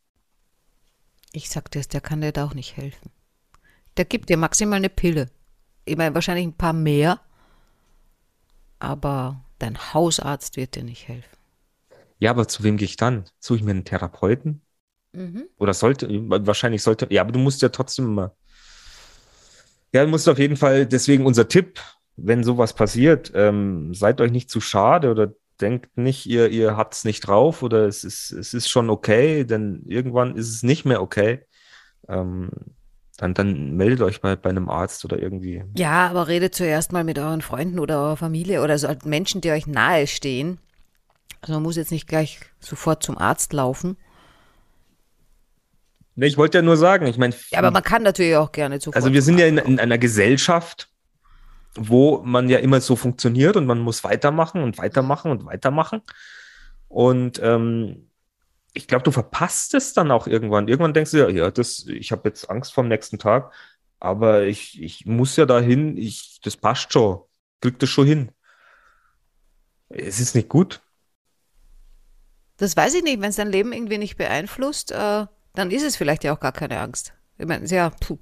[1.33, 3.11] Ich sag dir, der kann dir da auch nicht helfen.
[3.97, 5.29] Der gibt dir maximal eine Pille.
[5.85, 7.21] Ich meine, wahrscheinlich ein paar mehr.
[8.79, 11.42] Aber dein Hausarzt wird dir nicht helfen.
[12.23, 13.25] Ja, aber zu wem gehe ich dann?
[13.41, 14.63] Suche ich mir einen Therapeuten?
[15.13, 15.49] Mhm.
[15.59, 18.37] Oder sollte, wahrscheinlich sollte, ja, aber du musst ja trotzdem immer.
[19.93, 21.81] Ja, du musst auf jeden Fall, deswegen unser Tipp,
[22.15, 26.95] wenn sowas passiert, ähm, seid euch nicht zu schade oder denkt nicht, ihr, ihr habt
[26.95, 30.85] es nicht drauf oder es ist, es ist schon okay, denn irgendwann ist es nicht
[30.85, 31.41] mehr okay.
[32.07, 32.51] Ähm,
[33.17, 35.65] dann, dann meldet euch bei, bei einem Arzt oder irgendwie.
[35.75, 39.41] Ja, aber redet zuerst mal mit euren Freunden oder eurer Familie oder so halt Menschen,
[39.41, 40.61] die euch nahe stehen.
[41.43, 43.97] Also man muss jetzt nicht gleich sofort zum Arzt laufen.
[46.15, 47.35] Ne, ich wollte ja nur sagen, ich meine.
[47.51, 48.97] Ja, aber man kann natürlich auch gerne sofort.
[48.97, 50.89] Also wir sind ja in, in einer Gesellschaft,
[51.75, 56.03] wo man ja immer so funktioniert und man muss weitermachen und weitermachen und weitermachen.
[56.87, 58.09] Und ähm,
[58.73, 60.69] ich glaube, du verpasst es dann auch irgendwann.
[60.69, 63.53] Irgendwann denkst du ja, ja, das, ich habe jetzt Angst vor dem nächsten Tag,
[63.99, 67.23] aber ich, ich muss ja dahin, ich, das passt schon,
[67.61, 68.33] krieg das schon hin.
[69.89, 70.81] Es ist nicht gut.
[72.63, 75.97] Das weiß ich nicht, wenn es dein Leben irgendwie nicht beeinflusst, äh, dann ist es
[75.97, 77.13] vielleicht ja auch gar keine Angst.
[77.37, 78.19] Ich meine, ja, puh.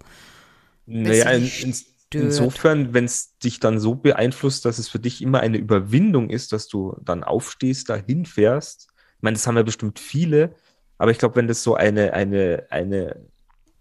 [0.86, 1.74] Naja, in, in,
[2.14, 6.54] insofern, wenn es dich dann so beeinflusst, dass es für dich immer eine Überwindung ist,
[6.54, 8.88] dass du dann aufstehst, dahin fährst.
[9.18, 10.54] Ich meine, das haben ja bestimmt viele,
[10.96, 13.20] aber ich glaube, wenn das so eine, eine, eine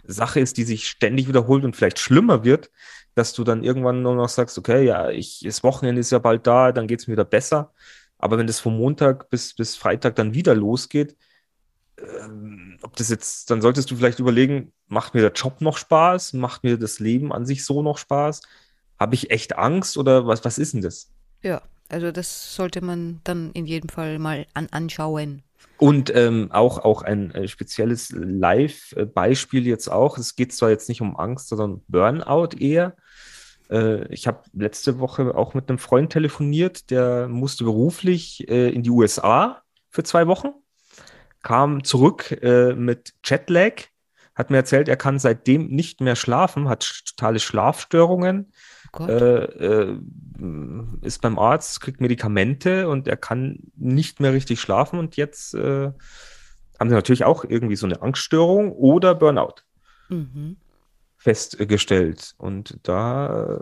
[0.03, 2.69] Sache ist, die sich ständig wiederholt und vielleicht schlimmer wird,
[3.15, 6.45] dass du dann irgendwann nur noch sagst, okay, ja, ich, das Wochenende ist ja bald
[6.45, 7.71] da, dann geht es mir wieder besser.
[8.19, 11.15] Aber wenn das von Montag bis, bis Freitag dann wieder losgeht,
[11.97, 16.33] ähm, ob das jetzt, dann solltest du vielleicht überlegen, macht mir der Job noch Spaß?
[16.33, 18.41] Macht mir das Leben an sich so noch Spaß?
[18.99, 21.11] Habe ich echt Angst oder was, was ist denn das?
[21.41, 25.43] Ja, also das sollte man dann in jedem Fall mal an, anschauen.
[25.77, 30.17] Und ähm, auch, auch ein äh, spezielles Live-Beispiel jetzt auch.
[30.17, 32.95] Es geht zwar jetzt nicht um Angst, sondern Burnout eher.
[33.69, 38.83] Äh, ich habe letzte Woche auch mit einem Freund telefoniert, der musste beruflich äh, in
[38.83, 40.49] die USA für zwei Wochen,
[41.41, 43.83] kam zurück äh, mit Jetlag,
[44.35, 48.51] hat mir erzählt, er kann seitdem nicht mehr schlafen, hat totale Schlafstörungen,
[48.97, 49.97] Oh äh,
[51.01, 55.91] ist beim Arzt, kriegt Medikamente und er kann nicht mehr richtig schlafen und jetzt äh,
[56.79, 59.55] haben sie natürlich auch irgendwie so eine Angststörung oder Burnout.
[60.07, 60.57] Mhm.
[61.19, 62.33] Festgestellt.
[62.37, 63.61] Und da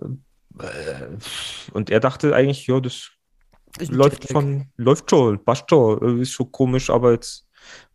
[0.60, 1.18] äh,
[1.74, 3.12] und er dachte eigentlich, ja, das
[3.90, 7.46] läuft von, läuft schon, passt schon, äh, ist schon komisch, aber jetzt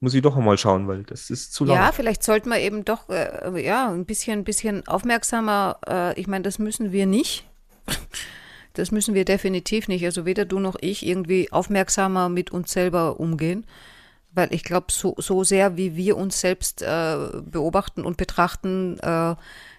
[0.00, 1.76] muss ich doch mal schauen, weil das ist zu lang.
[1.76, 6.42] Ja, vielleicht sollten wir eben doch äh, ja, ein bisschen, bisschen aufmerksamer, äh, ich meine,
[6.42, 7.48] das müssen wir nicht.
[8.74, 10.02] Das müssen wir definitiv nicht.
[10.02, 13.66] Also weder du noch ich irgendwie aufmerksamer mit uns selber umgehen.
[14.34, 19.36] Weil ich glaube, so, so sehr, wie wir uns selbst äh, beobachten und betrachten, äh,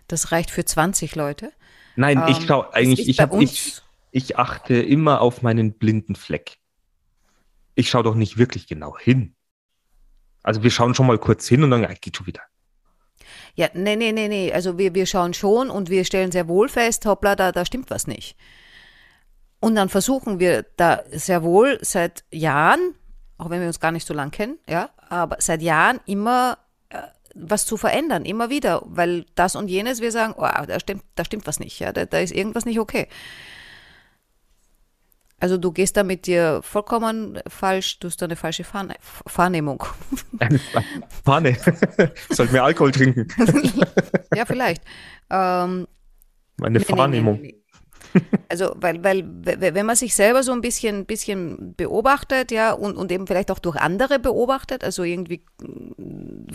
[0.08, 1.51] das reicht für 20 Leute.
[1.95, 3.82] Nein, ich Ähm, schau es eigentlich, ich uns- ich,
[4.12, 6.58] ich achte immer auf meinen blinden Fleck.
[7.76, 9.36] Ich schaue doch nicht wirklich genau hin.
[10.43, 12.41] Also wir schauen schon mal kurz hin und dann ah, geht schon wieder.
[13.56, 14.51] Ja, nee, nee, nee, nee.
[14.51, 17.89] Also wir, wir schauen schon und wir stellen sehr wohl fest, hoppla, da, da stimmt
[17.89, 18.36] was nicht.
[19.60, 22.95] Und dann versuchen wir da sehr wohl seit Jahren,
[23.44, 26.58] auch wenn wir uns gar nicht so lang kennen, ja, aber seit Jahren immer
[26.89, 27.00] äh,
[27.36, 31.26] was zu verändern, immer wieder, weil das und jenes, wir sagen, oh, da stimmt, da
[31.26, 33.08] stimmt was nicht, ja, da, da ist irgendwas nicht okay.
[35.39, 39.84] Also du gehst da mit dir vollkommen falsch, du hast da eine falsche Fahrne Wahrnehmung.
[41.26, 41.58] Panne.
[42.30, 43.28] Sollte mehr Alkohol trinken.
[44.34, 44.82] ja, vielleicht.
[45.30, 45.86] Ähm,
[46.56, 47.41] Meine nee, Wahrnehmung.
[47.41, 47.62] nee, nee.
[48.49, 53.11] Also, weil, weil, wenn man sich selber so ein bisschen, bisschen beobachtet, ja, und, und
[53.11, 56.45] eben vielleicht auch durch andere beobachtet, also irgendwie mm,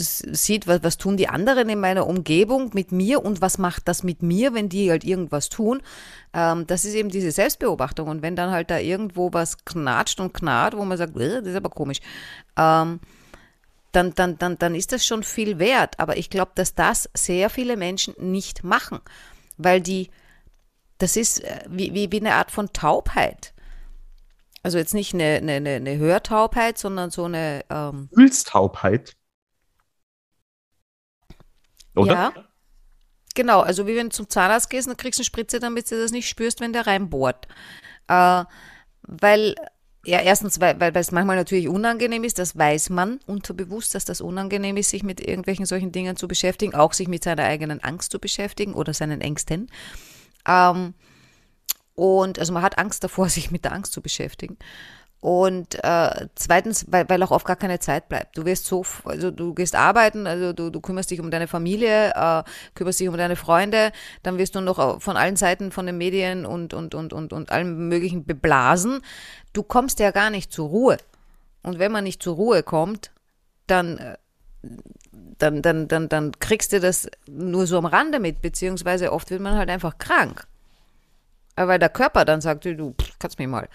[0.00, 4.02] sieht, was, was tun die anderen in meiner Umgebung mit mir und was macht das
[4.02, 5.82] mit mir, wenn die halt irgendwas tun,
[6.32, 8.08] ähm, das ist eben diese Selbstbeobachtung.
[8.08, 11.48] Und wenn dann halt da irgendwo was knatscht und knarrt, wo man sagt, "Äh, das
[11.48, 12.00] ist aber komisch,
[12.56, 13.00] ähm,
[13.92, 15.98] dann, dann, dann, dann ist das schon viel wert.
[15.98, 19.00] Aber ich glaube, dass das sehr viele Menschen nicht machen,
[19.58, 20.10] weil die,
[21.00, 23.52] das ist äh, wie, wie, wie eine Art von Taubheit.
[24.62, 29.16] Also jetzt nicht eine, eine, eine Hörtaubheit, sondern so eine, ähm, Gefühlstaubheit.
[31.96, 32.12] Oder?
[32.12, 32.32] ja,
[33.34, 36.12] genau, also wie wenn du zum Zahnarzt gehst und kriegst eine Spritze, damit du das
[36.12, 37.48] nicht spürst, wenn der reinbohrt.
[38.08, 38.44] Äh,
[39.02, 39.54] weil,
[40.04, 44.20] ja, erstens, weil weil es manchmal natürlich unangenehm ist, das weiß man unterbewusst, dass das
[44.20, 48.12] unangenehm ist, sich mit irgendwelchen solchen Dingen zu beschäftigen, auch sich mit seiner eigenen Angst
[48.12, 49.70] zu beschäftigen oder seinen Ängsten.
[50.46, 50.94] Ähm,
[51.94, 54.56] und also man hat Angst davor, sich mit der Angst zu beschäftigen.
[55.20, 58.38] Und äh, zweitens, weil, weil auch oft gar keine Zeit bleibt.
[58.38, 62.12] Du wirst so, also du gehst arbeiten, also du, du kümmerst dich um deine Familie,
[62.14, 62.42] äh,
[62.74, 66.46] kümmerst dich um deine Freunde, dann wirst du noch von allen Seiten von den Medien
[66.46, 69.02] und, und, und, und, und allem möglichen beblasen.
[69.52, 70.96] Du kommst ja gar nicht zur Ruhe.
[71.62, 73.10] Und wenn man nicht zur Ruhe kommt,
[73.66, 74.16] dann, äh,
[75.38, 79.40] dann, dann, dann, dann kriegst du das nur so am Rande mit, beziehungsweise oft wird
[79.40, 80.46] man halt einfach krank.
[81.56, 83.68] weil der Körper dann sagt, du kannst mich mal.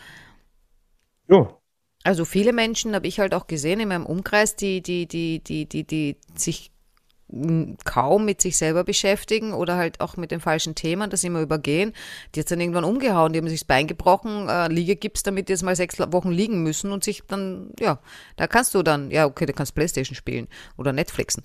[1.28, 1.60] Jo.
[2.04, 5.66] Also viele Menschen habe ich halt auch gesehen in meinem Umkreis, die, die, die, die,
[5.66, 6.72] die, die sich
[7.84, 11.93] kaum mit sich selber beschäftigen oder halt auch mit den falschen Themen, das immer übergehen.
[12.34, 15.53] Die hat dann irgendwann umgehauen, die haben sich das Bein gebrochen, äh, Liegegips, damit die
[15.53, 17.99] jetzt mal sechs Wochen liegen müssen und sich dann, ja,
[18.38, 20.47] da kannst du dann, ja, okay, du kannst Playstation spielen
[20.78, 21.43] oder Netflixen.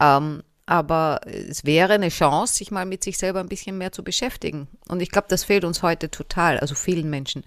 [0.00, 4.02] Ähm, aber es wäre eine Chance, sich mal mit sich selber ein bisschen mehr zu
[4.02, 4.68] beschäftigen.
[4.88, 7.44] Und ich glaube, das fehlt uns heute total, also vielen Menschen,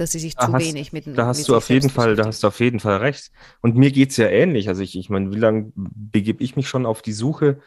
[0.00, 1.90] dass sie sich Da zu hast- wenig mit Da mit hast sich du auf jeden
[1.90, 3.30] Fall, da hast du auf jeden Fall recht.
[3.60, 4.68] Und mir geht's ja ähnlich.
[4.68, 7.60] Also ich, ich meine, wie lange begebe ich mich schon auf die Suche,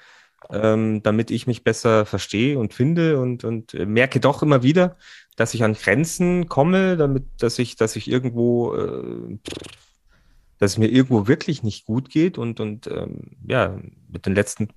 [0.52, 4.98] ähm, damit ich mich besser verstehe und finde und, und merke doch immer wieder,
[5.36, 9.38] dass ich an Grenzen komme, damit, dass ich, dass ich irgendwo, äh,
[10.60, 12.38] dass es mir irgendwo wirklich nicht gut geht.
[12.38, 13.78] Und, und ähm, ja,
[14.10, 14.70] mit den letzten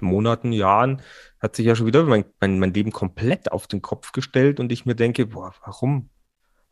[0.00, 1.00] Monaten, Jahren
[1.40, 4.72] hat sich ja schon wieder mein, mein, mein Leben komplett auf den Kopf gestellt und
[4.72, 6.08] ich mir denke, boah, warum?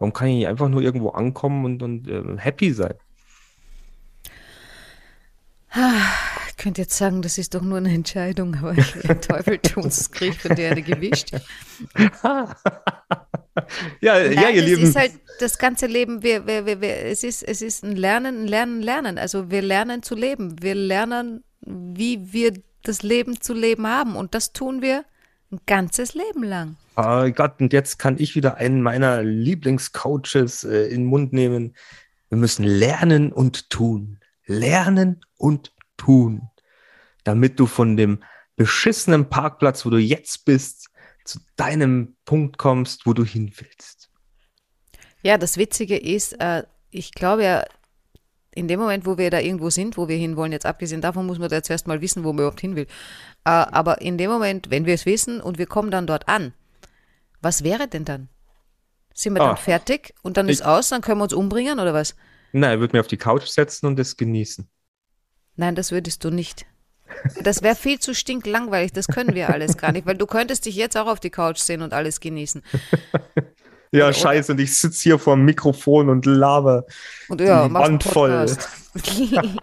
[0.01, 2.95] Warum kann ich nicht einfach nur irgendwo ankommen und, und äh, happy sein?
[6.49, 8.73] Ich könnte jetzt sagen, das ist doch nur eine Entscheidung, aber
[9.05, 11.33] der Teufel tut's, krieg ich von dir eine gewischt.
[12.01, 12.49] ja,
[14.01, 14.83] ja, Nein, ihr es Lieben.
[14.85, 18.45] ist halt das ganze Leben, wir, wir, wir, wir, es, ist, es ist ein Lernen,
[18.45, 19.19] ein Lernen, Lernen.
[19.19, 20.63] Also wir lernen zu leben.
[20.63, 24.17] Wir lernen, wie wir das Leben zu leben haben.
[24.17, 25.05] Und das tun wir
[25.51, 26.77] ein ganzes Leben lang.
[26.97, 31.75] Oh Gott, und jetzt kann ich wieder einen meiner Lieblingscoaches äh, in den Mund nehmen.
[32.29, 34.19] Wir müssen lernen und tun.
[34.47, 36.49] Lernen und tun.
[37.25, 38.23] Damit du von dem
[38.57, 40.91] beschissenen Parkplatz, wo du jetzt bist,
[41.25, 44.11] zu deinem Punkt kommst, wo du hin willst.
[45.23, 47.65] Ja, das Witzige ist, äh, ich glaube ja,
[48.55, 51.39] in dem Moment, wo wir da irgendwo sind, wo wir hinwollen, jetzt abgesehen davon muss
[51.39, 52.87] man da zuerst mal wissen, wo man überhaupt hin will.
[53.45, 56.53] Äh, aber in dem Moment, wenn wir es wissen und wir kommen dann dort an,
[57.41, 58.29] was wäre denn dann?
[59.15, 59.49] Sind wir Ah.
[59.49, 62.15] dann fertig und dann ist Ich- aus, dann können wir uns umbringen oder was?
[62.53, 64.69] Na, er wird mir auf die Couch setzen und es genießen.
[65.57, 66.67] Nein, das würdest du nicht.
[67.43, 70.75] Das wäre viel zu stinklangweilig, das können wir alles gar nicht, weil du könntest dich
[70.77, 72.63] jetzt auch auf die Couch sehen und alles genießen.
[73.93, 76.85] Ja, Oder- scheiße, und ich sitze hier vor dem Mikrofon und laber.
[77.29, 78.47] Und ja, Wand voll.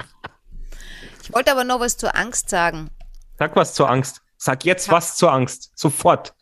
[1.23, 2.89] Ich wollte aber noch was zur Angst sagen.
[3.37, 4.21] Sag was zur Angst.
[4.37, 5.71] Sag jetzt was zur Angst.
[5.75, 6.33] Sofort.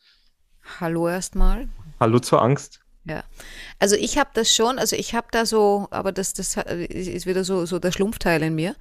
[0.80, 1.68] Hallo erstmal.
[2.00, 2.82] Hallo zur Angst.
[3.04, 3.24] Ja.
[3.80, 7.44] Also ich habe das schon, also ich habe da so, aber das, das ist wieder
[7.44, 8.76] so, so der Schlumpfteil in mir.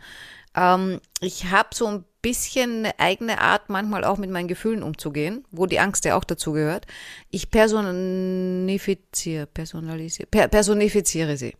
[0.54, 5.44] Ähm, ich habe so ein bisschen eine eigene Art, manchmal auch mit meinen Gefühlen umzugehen,
[5.50, 6.86] wo die Angst ja auch dazu gehört.
[7.30, 11.54] Ich personifiziere, personalisiere, per, personifiziere sie.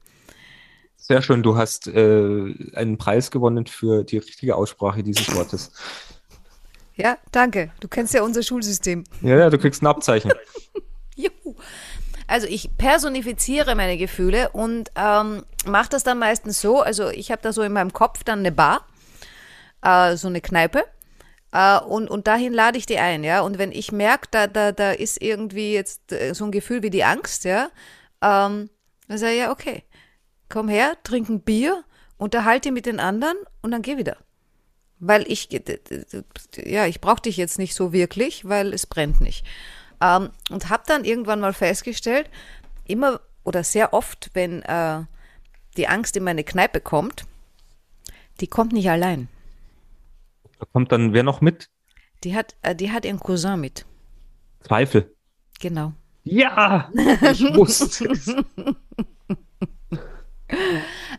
[0.96, 5.70] Sehr schön, du hast äh, einen Preis gewonnen für die richtige Aussprache dieses Wortes.
[6.94, 7.72] Ja, danke.
[7.80, 9.04] Du kennst ja unser Schulsystem.
[9.20, 10.32] Ja, ja, du kriegst ein Abzeichen.
[11.14, 11.56] Juhu.
[12.26, 16.80] Also ich personifiziere meine Gefühle und ähm, mache das dann meistens so.
[16.80, 18.86] Also ich habe da so in meinem Kopf dann eine Bar,
[19.84, 20.84] äh, so eine Kneipe.
[21.52, 23.42] Äh, und, und dahin lade ich die ein, ja.
[23.42, 26.90] Und wenn ich merke, da, da, da ist irgendwie jetzt äh, so ein Gefühl wie
[26.90, 27.68] die Angst, ja,
[28.20, 28.70] ähm,
[29.06, 29.84] dann sage ich, ja, okay,
[30.48, 31.84] komm her, trink ein Bier,
[32.16, 34.16] unterhalte mit den anderen und dann geh wieder.
[34.98, 35.48] Weil ich,
[36.56, 39.44] ja, ich brauche dich jetzt nicht so wirklich, weil es brennt nicht.
[40.00, 42.30] Ähm, und habe dann irgendwann mal festgestellt,
[42.86, 45.02] immer oder sehr oft, wenn äh,
[45.76, 47.26] die Angst in meine Kneipe kommt,
[48.40, 49.28] die kommt nicht allein.
[50.58, 51.70] Da kommt dann wer noch mit?
[52.22, 53.84] Die hat, äh, die hat ihren Cousin mit.
[54.60, 55.14] Zweifel.
[55.60, 55.92] Genau.
[56.24, 58.34] Ja, ich wusste es.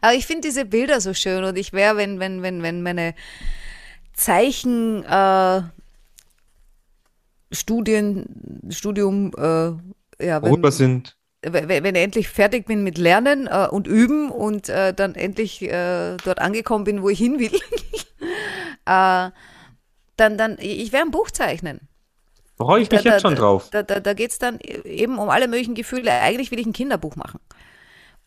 [0.02, 3.14] Aber ich finde diese Bilder so schön und ich wäre, wenn, wenn, wenn, wenn meine
[4.14, 5.62] Zeichen äh,
[7.52, 11.18] Studien, Studium, äh, ja, wenn, sind.
[11.52, 16.18] Wenn, ich endlich fertig bin mit Lernen äh, und Üben und äh, dann endlich äh,
[16.24, 17.52] dort angekommen bin, wo ich hin will,
[18.86, 19.30] äh,
[20.18, 21.82] dann, dann, ich werde ein Buch zeichnen.
[22.58, 23.70] Freue ich mich da, jetzt schon drauf.
[23.72, 26.12] Da, da, da geht es dann eben um alle möglichen Gefühle.
[26.12, 27.40] Eigentlich will ich ein Kinderbuch machen,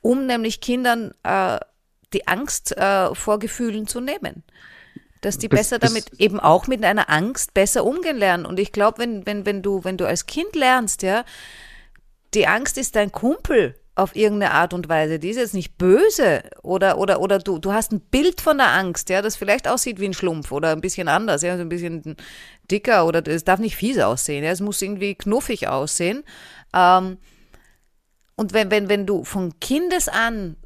[0.02, 1.58] um nämlich Kindern äh,
[2.12, 4.44] die Angst äh, vor Gefühlen zu nehmen.
[5.20, 8.46] Dass die Bis- besser bis- damit eben auch mit einer Angst besser umgehen lernen.
[8.46, 11.24] Und ich glaube, wenn, wenn, wenn, du, wenn du als Kind lernst, ja,
[12.34, 15.18] die Angst ist dein Kumpel auf irgendeine Art und Weise.
[15.18, 18.68] Die ist jetzt nicht böse oder, oder, oder du, du hast ein Bild von der
[18.68, 21.68] Angst, ja, das vielleicht aussieht wie ein Schlumpf oder ein bisschen anders, ja, so ein
[21.68, 22.16] bisschen
[22.70, 26.22] dicker oder es darf nicht fies aussehen, ja, es muss irgendwie knuffig aussehen.
[26.72, 27.18] Ähm,
[28.36, 30.56] und wenn, wenn, wenn du von Kindes an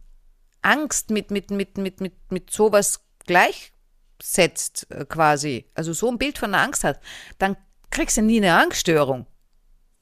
[0.61, 6.37] Angst mit, mit, mit, mit, mit, mit sowas gleichsetzt, äh, quasi, also so ein Bild
[6.37, 7.01] von der Angst hat,
[7.39, 7.57] dann
[7.91, 9.27] kriegst du nie eine Angststörung.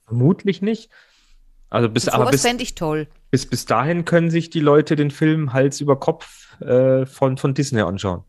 [0.06, 0.90] Vermutlich nicht.
[1.70, 3.06] Also bis, aber Sowas bis, fände ich toll.
[3.30, 7.54] bis, bis dahin können sich die Leute den Film Hals über Kopf äh, von, von
[7.54, 8.24] Disney anschauen.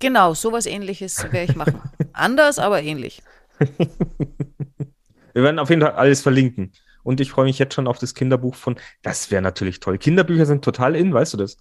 [0.00, 1.80] Genau, sowas ähnliches werde ich machen.
[2.12, 3.22] Anders, aber ähnlich.
[3.58, 6.72] Wir werden auf jeden Fall alles verlinken.
[7.02, 8.76] Und ich freue mich jetzt schon auf das Kinderbuch von.
[9.02, 9.96] Das wäre natürlich toll.
[9.96, 11.56] Kinderbücher sind total in, weißt du das?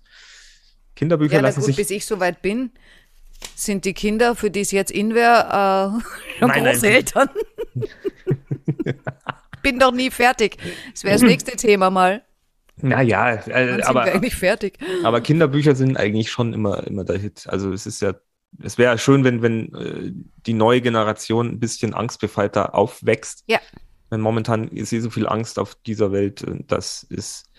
[0.96, 1.76] Kinderbücher Ja, lassen gut, sich.
[1.76, 2.72] bis ich soweit bin,
[3.54, 6.64] sind die Kinder, für die es jetzt in wäre, äh, schon Nein.
[6.66, 7.30] Großeltern.
[9.66, 10.58] bin doch nie fertig.
[10.94, 12.24] Das wäre das nächste Thema mal.
[12.78, 14.78] Naja, äh, aber, eigentlich fertig?
[15.04, 17.48] aber Kinderbücher sind eigentlich schon immer, immer der Hit.
[17.48, 18.14] Also es ist ja,
[18.62, 20.12] es wäre schön, wenn, wenn äh,
[20.46, 23.44] die neue Generation ein bisschen angstbefreiter aufwächst.
[23.48, 23.60] Ja.
[24.12, 26.46] Denn momentan ist eh so viel Angst auf dieser Welt.
[26.68, 27.50] Das ist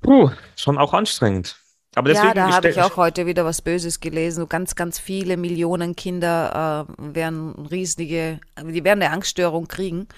[0.00, 1.56] puh, schon auch anstrengend.
[1.94, 4.40] Aber deswegen ja, da habe ich auch heute wieder was Böses gelesen.
[4.40, 10.08] So ganz, ganz viele Millionen Kinder äh, werden riesige, die werden eine Angststörung kriegen,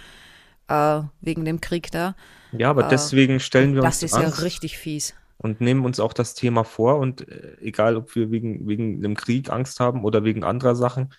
[0.68, 2.16] äh, wegen dem Krieg da.
[2.52, 5.14] Ja, aber deswegen stellen wir Das uns ist ja Angst richtig fies.
[5.36, 6.98] und nehmen uns auch das Thema vor.
[6.98, 11.12] Und äh, egal, ob wir wegen, wegen dem Krieg Angst haben oder wegen anderer Sachen,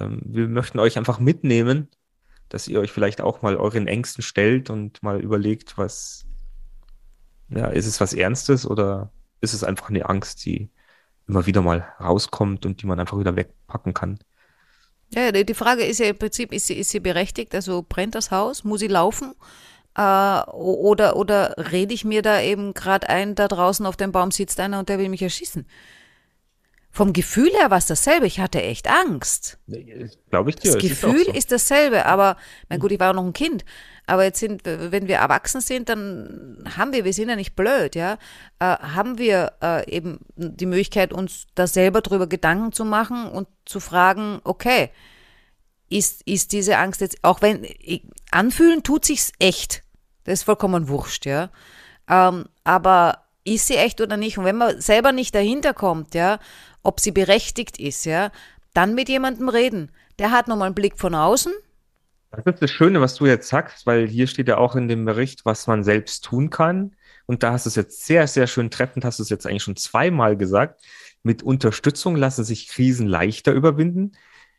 [0.00, 1.88] ähm, wir möchten euch einfach mitnehmen,
[2.50, 6.26] dass ihr euch vielleicht auch mal euren Ängsten stellt und mal überlegt, was,
[7.48, 10.70] ja, ist es was Ernstes oder ist es einfach eine Angst, die
[11.28, 14.18] immer wieder mal rauskommt und die man einfach wieder wegpacken kann?
[15.14, 17.54] Ja, die Frage ist ja im Prinzip, ist sie, ist sie berechtigt?
[17.54, 18.64] Also brennt das Haus?
[18.64, 19.34] Muss sie laufen?
[19.96, 24.30] Äh, oder, oder rede ich mir da eben gerade ein, da draußen auf dem Baum
[24.30, 25.66] sitzt einer und der will mich erschießen?
[26.90, 28.26] Vom Gefühl her war es dasselbe.
[28.26, 29.58] Ich hatte echt Angst.
[30.30, 30.72] Glaube ich dir.
[30.72, 31.32] Das es ist Gefühl so.
[31.32, 32.38] ist dasselbe, aber,
[32.70, 33.66] na gut, ich war auch noch ein Kind.
[34.08, 37.96] Aber jetzt sind, wenn wir erwachsen sind, dann haben wir, wir sind ja nicht blöd,
[37.96, 38.18] ja,
[38.60, 43.48] äh, haben wir äh, eben die Möglichkeit, uns da selber drüber Gedanken zu machen und
[43.64, 44.90] zu fragen, okay,
[45.88, 49.82] ist, ist diese Angst jetzt, auch wenn, ich- anfühlen tut sich's echt.
[50.24, 51.50] Das ist vollkommen wurscht, ja.
[52.08, 54.38] Ähm, aber ist sie echt oder nicht?
[54.38, 56.38] Und wenn man selber nicht dahinter kommt, ja,
[56.82, 58.30] ob sie berechtigt ist, ja,
[58.74, 59.90] dann mit jemandem reden.
[60.18, 61.52] Der hat nochmal einen Blick von außen.
[62.44, 65.04] Das ist das Schöne, was du jetzt sagst, weil hier steht ja auch in dem
[65.04, 66.94] Bericht, was man selbst tun kann.
[67.26, 69.62] Und da hast du es jetzt sehr, sehr schön treffend, hast du es jetzt eigentlich
[69.62, 70.82] schon zweimal gesagt.
[71.22, 74.12] Mit Unterstützung lassen sich Krisen leichter überwinden.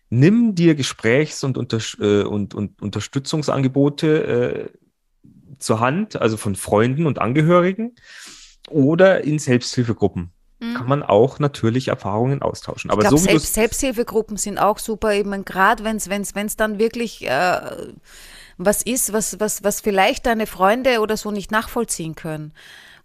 [0.10, 4.70] Nimm dir Gesprächs- und, Unters äh, und, und Unterstützungsangebote äh,
[5.60, 7.96] zur Hand, also von Freunden und Angehörigen
[8.70, 10.32] oder in Selbsthilfegruppen.
[10.78, 12.92] Kann man auch natürlich Erfahrungen austauschen.
[12.92, 16.56] Aber ich glaube, so Selbst, Selbsthilfegruppen sind auch super, eben gerade wenn es wenn's, wenn's
[16.56, 17.60] dann wirklich äh,
[18.58, 22.54] was ist, was, was, was vielleicht deine Freunde oder so nicht nachvollziehen können.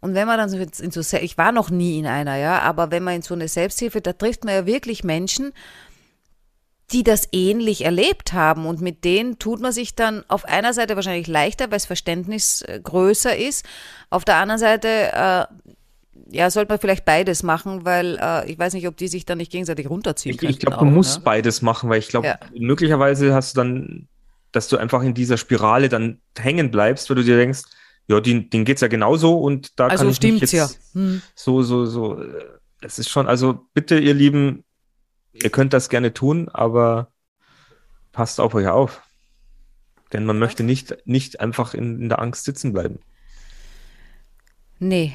[0.00, 2.90] Und wenn man dann so in so, ich war noch nie in einer, ja, aber
[2.90, 5.52] wenn man in so eine Selbsthilfe, da trifft man ja wirklich Menschen,
[6.92, 10.96] die das ähnlich erlebt haben und mit denen tut man sich dann auf einer Seite
[10.96, 13.64] wahrscheinlich leichter, weil das Verständnis äh, größer ist.
[14.10, 15.46] Auf der anderen Seite, äh,
[16.30, 19.38] ja, sollte man vielleicht beides machen, weil äh, ich weiß nicht, ob die sich dann
[19.38, 20.50] nicht gegenseitig runterziehen Ich, können.
[20.52, 22.38] ich glaube, du musst beides machen, weil ich glaube, Ja.
[22.58, 24.08] möglicherweise hast du dann,
[24.52, 27.62] dass du einfach in dieser Spirale dann hängen bleibst, weil du dir denkst,
[28.08, 30.64] ja, den, denen geht's ja genauso und da Also kann ich stimmt's ja.
[30.64, 31.22] jetzt Hm.
[31.34, 32.20] so, so, so.
[32.22, 32.44] äh,
[32.82, 34.64] Es ist schon, also bitte, ihr Lieben,
[35.32, 37.08] ihr könnt das gerne tun, aber
[38.12, 39.02] passt auf euch auf.
[40.12, 42.98] Denn man möchte nicht, nicht einfach in, in der Angst sitzen bleiben.
[44.78, 45.14] Nee,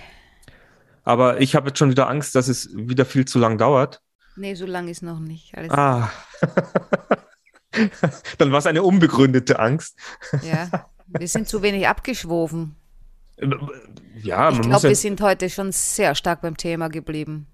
[1.08, 4.01] Aber ich habe jetzt schon wieder Angst, dass es wieder viel zu lang dauert.
[4.36, 5.58] nee, so lange ist noch nicht.
[5.58, 6.12] Alles, Ah.
[8.38, 9.97] Dann war es eine unbegründete Angst.
[10.41, 12.76] Ja, wir sind zu wenig abgeschwofen.
[14.22, 17.47] Ja, Ich man muss glaube, ja, wir sind heute schon sehr stark beim Thema geblieben.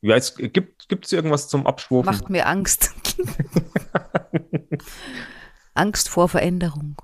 [0.00, 2.06] ja, es gibt gibt's irgendwas zum Abschwufen?
[2.06, 2.94] Macht mir Angst.
[5.74, 6.96] Angst vor Veränderung.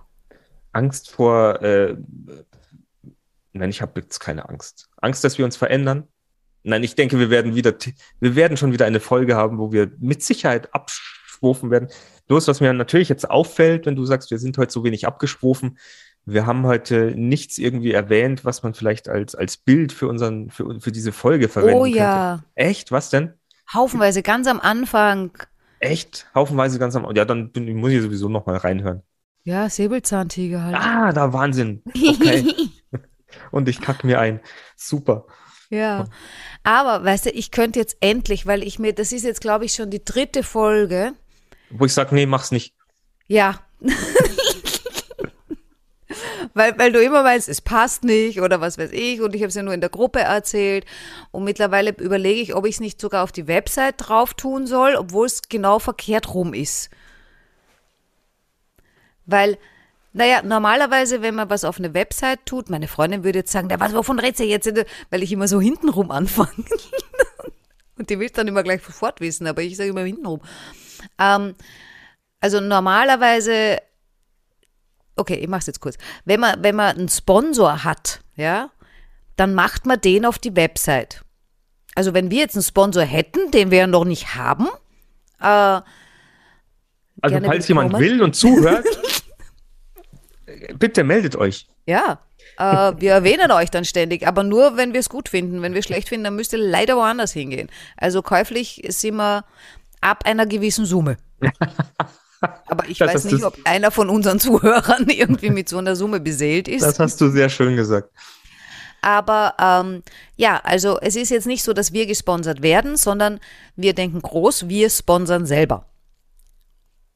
[0.72, 1.97] Angst vor, äh,
[3.59, 4.88] nein, ich habe jetzt keine Angst.
[4.96, 6.04] Angst, dass wir uns verändern?
[6.62, 7.74] Nein, ich denke, wir werden wieder,
[8.20, 11.88] wir werden schon wieder eine Folge haben, wo wir mit Sicherheit abschwufen werden.
[12.26, 15.78] Bloß, was mir natürlich jetzt auffällt, wenn du sagst, wir sind heute so wenig abgeschwofen,
[16.24, 20.80] wir haben heute nichts irgendwie erwähnt, was man vielleicht als, als Bild für unseren, für,
[20.80, 21.98] für diese Folge verwenden Oh könnte.
[21.98, 22.90] ja, Echt?
[22.90, 23.34] Was denn?
[23.72, 25.30] haufenweise ganz am Anfang.
[25.78, 26.28] Echt?
[26.34, 29.02] Haufenweise ganz am, ja, dann bin, muss ich sowieso noch mal reinhören.
[29.44, 30.76] Ja, Säbelzahntiger halt.
[30.76, 31.82] Ah, da Wahnsinn.
[31.86, 32.44] Okay.
[33.51, 34.41] Und ich kack mir ein.
[34.77, 35.27] Super.
[35.68, 36.07] Ja,
[36.62, 39.72] aber weißt du, ich könnte jetzt endlich, weil ich mir, das ist jetzt glaube ich
[39.74, 41.12] schon die dritte Folge.
[41.70, 42.74] Wo ich sage, nee, mach's nicht.
[43.27, 43.61] Ja.
[46.55, 49.49] weil, weil du immer meinst, es passt nicht oder was weiß ich und ich habe
[49.49, 50.87] es ja nur in der Gruppe erzählt
[51.33, 54.95] und mittlerweile überlege ich, ob ich es nicht sogar auf die Website drauf tun soll,
[54.95, 56.91] obwohl es genau verkehrt rum ist.
[59.24, 59.59] Weil
[60.16, 63.78] Naja, normalerweise, wenn man was auf eine Website tut, meine Freundin würde jetzt sagen, na,
[63.78, 64.66] was, wovon redet ihr jetzt?
[65.10, 66.52] Weil ich immer so hintenrum anfange.
[67.98, 70.40] Und die will dann immer gleich sofort wissen, aber ich sage immer hintenrum.
[71.18, 71.54] Ähm,
[72.40, 73.76] also normalerweise,
[75.16, 75.98] okay, ich mache es jetzt kurz.
[76.24, 78.70] Wenn man, wenn man einen Sponsor hat, ja,
[79.36, 81.20] dann macht man den auf die Website.
[81.94, 84.68] Also wenn wir jetzt einen Sponsor hätten, den wir noch nicht haben,
[85.42, 85.82] äh,
[87.20, 88.86] also falls jemand will und zuhört,
[90.78, 91.66] bitte meldet euch.
[91.86, 92.20] Ja,
[92.58, 95.62] äh, wir erwähnen euch dann ständig, aber nur, wenn wir es gut finden.
[95.62, 97.68] Wenn wir es schlecht finden, dann müsst ihr leider woanders hingehen.
[97.96, 99.44] Also käuflich sind wir
[100.00, 101.16] ab einer gewissen Summe.
[102.66, 106.20] Aber ich das weiß nicht, ob einer von unseren Zuhörern irgendwie mit so einer Summe
[106.20, 106.82] beseelt ist.
[106.82, 108.10] Das hast du sehr schön gesagt.
[109.02, 110.02] Aber ähm,
[110.36, 113.40] ja, also es ist jetzt nicht so, dass wir gesponsert werden, sondern
[113.76, 115.86] wir denken groß, wir sponsern selber.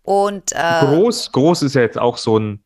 [0.02, 2.64] Und äh, groß, groß ist ja jetzt auch so ein,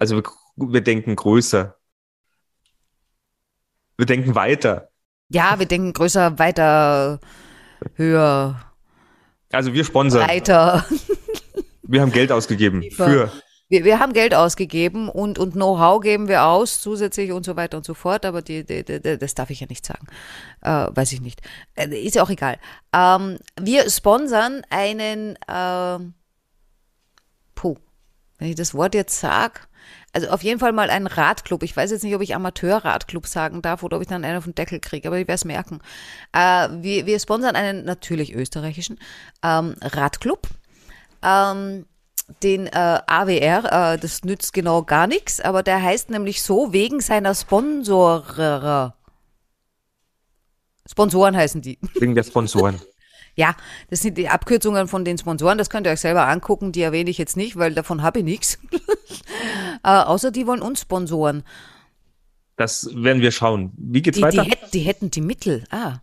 [0.00, 0.24] also wir,
[0.56, 1.76] wir denken größer.
[3.96, 4.90] Wir denken weiter.
[5.28, 7.20] Ja, wir denken größer, weiter,
[7.94, 8.60] höher.
[9.52, 10.26] Also wir sponsern.
[10.26, 10.84] Weiter.
[11.82, 13.30] Wir haben Geld ausgegeben für.
[13.68, 17.76] Wir, wir haben Geld ausgegeben und, und Know-how geben wir aus, zusätzlich und so weiter
[17.76, 20.06] und so fort, aber die, die, die das darf ich ja nicht sagen.
[20.62, 21.40] Äh, weiß ich nicht.
[21.74, 22.58] Äh, ist ja auch egal.
[22.92, 25.98] Ähm, wir sponsern einen, äh,
[27.54, 27.76] puh,
[28.38, 29.60] wenn ich das Wort jetzt sage,
[30.12, 31.62] also auf jeden Fall mal einen Radclub.
[31.62, 34.44] Ich weiß jetzt nicht, ob ich Amateurradclub sagen darf oder ob ich dann einen auf
[34.44, 35.80] den Deckel kriege, aber ich werde es merken.
[36.32, 38.98] Äh, wir, wir sponsern einen natürlich österreichischen
[39.42, 40.48] ähm, Radclub.
[41.22, 41.86] Ähm,
[42.42, 47.00] den äh, AWR, äh, das nützt genau gar nichts, aber der heißt nämlich so wegen
[47.00, 48.94] seiner Sponsorer.
[50.88, 51.78] Sponsoren heißen die.
[51.94, 52.80] Wegen der Sponsoren.
[53.34, 53.54] Ja,
[53.88, 57.10] das sind die Abkürzungen von den Sponsoren, das könnt ihr euch selber angucken, die erwähne
[57.10, 58.58] ich jetzt nicht, weil davon habe ich nichts.
[59.84, 61.42] äh, außer die wollen uns sponsoren.
[62.56, 63.72] Das werden wir schauen.
[63.78, 64.44] Wie geht's die, weiter?
[64.44, 65.64] Die, hätt, die hätten die Mittel.
[65.70, 65.94] Ah.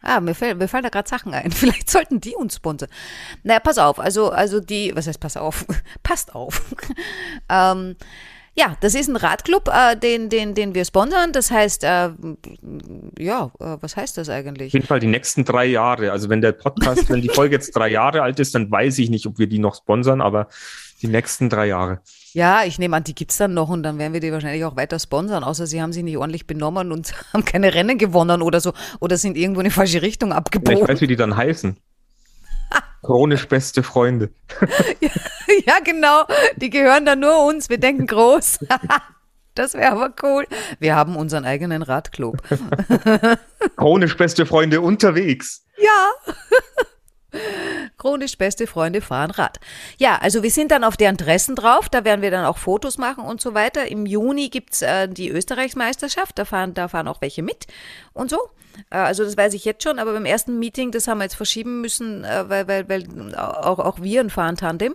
[0.00, 1.50] Ah, mir, fällt, mir fallen da gerade Sachen ein.
[1.52, 2.88] Vielleicht sollten die uns sponsern.
[3.42, 3.98] Naja, pass auf.
[3.98, 5.66] Also, also die, was heißt pass auf?
[6.02, 6.62] Passt auf.
[7.48, 7.96] ähm,
[8.58, 11.32] ja, das ist ein Radclub, äh, den, den, den wir sponsern.
[11.32, 12.10] Das heißt, äh,
[13.16, 14.70] ja, äh, was heißt das eigentlich?
[14.70, 16.10] Auf jeden Fall die nächsten drei Jahre.
[16.10, 19.10] Also wenn der Podcast, wenn die Folge jetzt drei Jahre alt ist, dann weiß ich
[19.10, 20.48] nicht, ob wir die noch sponsern, aber
[21.02, 22.00] die nächsten drei Jahre.
[22.32, 24.64] Ja, ich nehme an, die gibt es dann noch und dann werden wir die wahrscheinlich
[24.64, 28.42] auch weiter sponsern, außer sie haben sich nicht ordentlich benommen und haben keine Rennen gewonnen
[28.42, 30.82] oder so oder sind irgendwo in die falsche Richtung abgebogen.
[30.82, 31.76] Ich weiß, wie die dann heißen.
[33.02, 34.30] Chronisch beste Freunde.
[35.00, 35.10] ja,
[35.66, 36.24] ja, genau.
[36.56, 37.68] Die gehören dann nur uns.
[37.68, 38.60] Wir denken groß.
[39.54, 40.46] Das wäre aber cool.
[40.78, 42.40] Wir haben unseren eigenen Radclub.
[43.76, 45.64] Chronisch beste Freunde unterwegs.
[45.76, 47.40] Ja.
[47.96, 49.58] Chronisch beste Freunde fahren Rad.
[49.96, 52.98] Ja, also wir sind dann auf deren Dressen drauf, da werden wir dann auch Fotos
[52.98, 53.88] machen und so weiter.
[53.88, 57.66] Im Juni gibt's äh, die Österreichsmeisterschaft, da fahren, da fahren auch welche mit
[58.12, 58.38] und so.
[58.90, 61.34] Äh, also das weiß ich jetzt schon, aber beim ersten Meeting, das haben wir jetzt
[61.34, 64.94] verschieben müssen, äh, weil, weil, weil auch, auch wir ein Fahren-Tandem.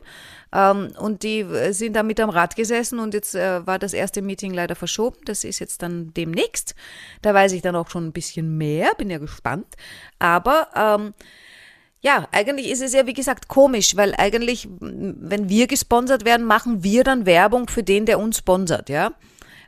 [0.53, 4.21] Ähm, und die sind da mit am Rad gesessen und jetzt äh, war das erste
[4.21, 5.17] Meeting leider verschoben.
[5.25, 6.75] Das ist jetzt dann demnächst.
[7.21, 9.75] Da weiß ich dann auch schon ein bisschen mehr, bin ja gespannt.
[10.19, 11.13] Aber ähm,
[12.01, 16.83] ja, eigentlich ist es ja, wie gesagt, komisch, weil eigentlich, wenn wir gesponsert werden, machen
[16.83, 19.13] wir dann Werbung für den, der uns sponsert, ja.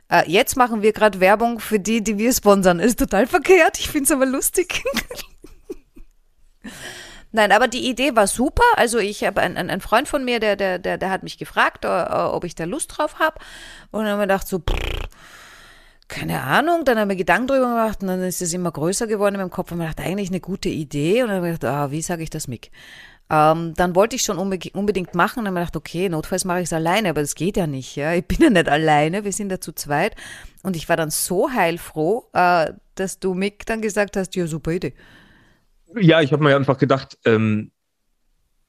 [0.08, 2.80] Äh, jetzt machen wir gerade Werbung für die, die wir sponsern.
[2.80, 4.84] Ist total verkehrt, ich finde es aber lustig.
[7.32, 8.64] Nein, aber die Idee war super.
[8.76, 11.84] Also ich habe einen, einen Freund von mir, der, der, der, der hat mich gefragt,
[11.84, 13.38] äh, ob ich da Lust drauf habe.
[13.90, 15.08] Und dann haben wir gedacht so, pff,
[16.08, 19.34] keine Ahnung, dann haben wir Gedanken drüber gemacht und dann ist es immer größer geworden
[19.34, 21.74] in meinem Kopf und man dachte, eigentlich eine gute Idee und dann habe ich gedacht,
[21.74, 22.70] ah, wie sage ich das Mick?
[23.28, 26.60] Ähm, dann wollte ich schon unbedingt machen und dann habe ich gedacht, okay, notfalls mache
[26.60, 28.12] ich es alleine, aber das geht ja nicht, ja.
[28.14, 30.14] Ich bin ja nicht alleine, wir sind ja zu zweit
[30.62, 34.72] und ich war dann so heilfroh, äh, dass du Mick dann gesagt hast, ja, super
[34.72, 34.94] Idee.
[35.96, 37.72] Ja, ich habe mir einfach gedacht, ähm,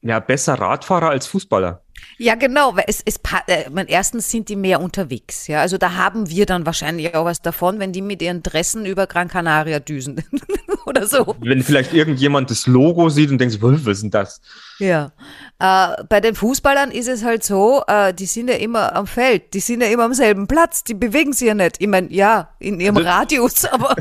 [0.00, 1.82] ja, besser Radfahrer als Fußballer.
[2.18, 5.60] Ja, genau, weil es, es äh, erstens sind die mehr unterwegs, ja.
[5.60, 9.06] Also da haben wir dann wahrscheinlich auch was davon, wenn die mit ihren Dressen über
[9.06, 10.24] Gran Canaria düsen
[10.86, 11.36] oder so.
[11.40, 14.40] Wenn vielleicht irgendjemand das Logo sieht und denkt, was ist denn das?
[14.78, 15.12] Ja.
[15.60, 19.54] Äh, bei den Fußballern ist es halt so, äh, die sind ja immer am Feld,
[19.54, 21.76] die sind ja immer am selben Platz, die bewegen sich ja nicht.
[21.78, 23.94] Ich meine, ja, in ihrem also, Radius, aber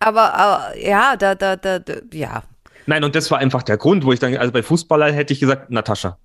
[0.00, 2.42] aber äh, ja, da, da, da, da, ja,
[2.86, 5.40] Nein, und das war einfach der Grund, wo ich dann, also bei Fußballer hätte ich
[5.40, 6.18] gesagt, Natascha.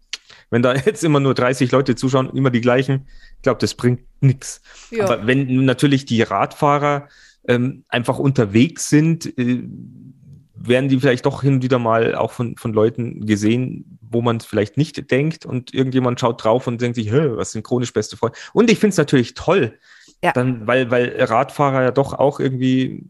[0.52, 4.02] Wenn da jetzt immer nur 30 Leute zuschauen, immer die gleichen, ich glaube, das bringt
[4.20, 4.62] nichts.
[4.92, 5.06] Ja.
[5.06, 7.08] Aber wenn natürlich die Radfahrer
[7.48, 9.64] ähm, einfach unterwegs sind, äh,
[10.64, 14.38] werden die vielleicht doch hin und wieder mal auch von, von Leuten gesehen, wo man
[14.38, 18.18] es vielleicht nicht denkt und irgendjemand schaut drauf und denkt sich, was sind chronisch beste
[18.18, 18.38] Freunde?
[18.54, 19.80] Und ich finde es natürlich toll,
[20.24, 20.34] Ja.
[20.34, 23.06] dann, weil, weil Radfahrer ja doch auch irgendwie,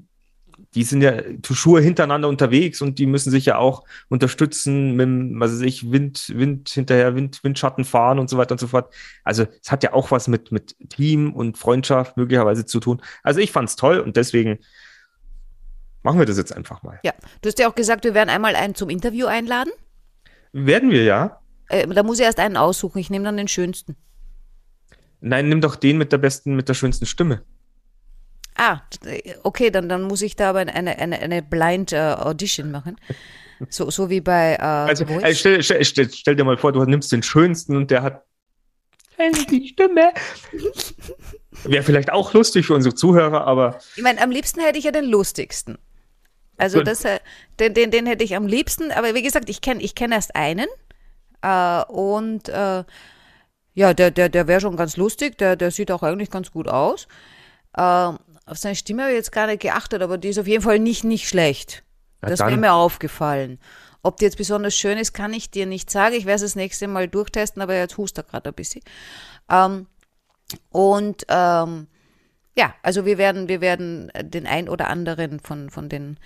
[0.74, 5.54] die sind ja toujours hintereinander unterwegs und die müssen sich ja auch unterstützen mit, was
[5.54, 8.94] weiß ich, Wind, Wind hinterher, Wind, Windschatten fahren und so weiter und so fort.
[9.24, 13.02] Also es hat ja auch was mit, mit Team und Freundschaft möglicherweise zu tun.
[13.22, 14.60] Also ich fand es toll und deswegen
[16.04, 17.00] machen wir das jetzt einfach mal.
[17.04, 19.72] Ja, du hast ja auch gesagt, wir werden einmal einen zum Interview einladen.
[20.54, 21.42] Werden wir ja.
[21.68, 23.00] Äh, da muss ich erst einen aussuchen.
[23.00, 23.98] Ich nehme dann den schönsten.
[25.20, 27.44] Nein, nimm doch den mit der besten, mit der schönsten Stimme.
[28.64, 28.84] Ah,
[29.42, 32.96] okay, dann, dann muss ich da aber eine, eine, eine Blind äh, Audition machen.
[33.70, 36.84] So, so wie bei äh, Also, also stell, stell, stell, stell dir mal vor, du
[36.86, 38.24] nimmst den schönsten und der hat
[39.50, 40.14] die Stimme.
[41.64, 44.92] Wäre vielleicht auch lustig für unsere Zuhörer, aber Ich meine, am liebsten hätte ich ja
[44.92, 45.80] den lustigsten.
[46.58, 47.04] Also das,
[47.60, 50.36] den, den, den hätte ich am liebsten, aber wie gesagt, ich kenne ich kenn erst
[50.36, 50.68] einen
[51.42, 52.84] äh, und äh,
[53.74, 56.68] ja, der, der, der wäre schon ganz lustig, der, der sieht auch eigentlich ganz gut
[56.68, 57.08] aus.
[57.76, 58.12] Äh,
[58.52, 60.78] auf seine Stimme habe ich jetzt gar nicht geachtet, aber die ist auf jeden Fall
[60.78, 61.84] nicht, nicht schlecht.
[62.22, 63.60] Na das wäre mir aufgefallen.
[64.04, 66.16] Ob die jetzt besonders schön ist, kann ich dir nicht sagen.
[66.16, 68.82] Ich werde es das nächste Mal durchtesten, aber jetzt hust er gerade ein bisschen.
[69.50, 69.88] Ähm,
[70.70, 71.88] und ähm,
[72.58, 76.20] ja, also wir werden, wir werden den ein oder anderen von, von den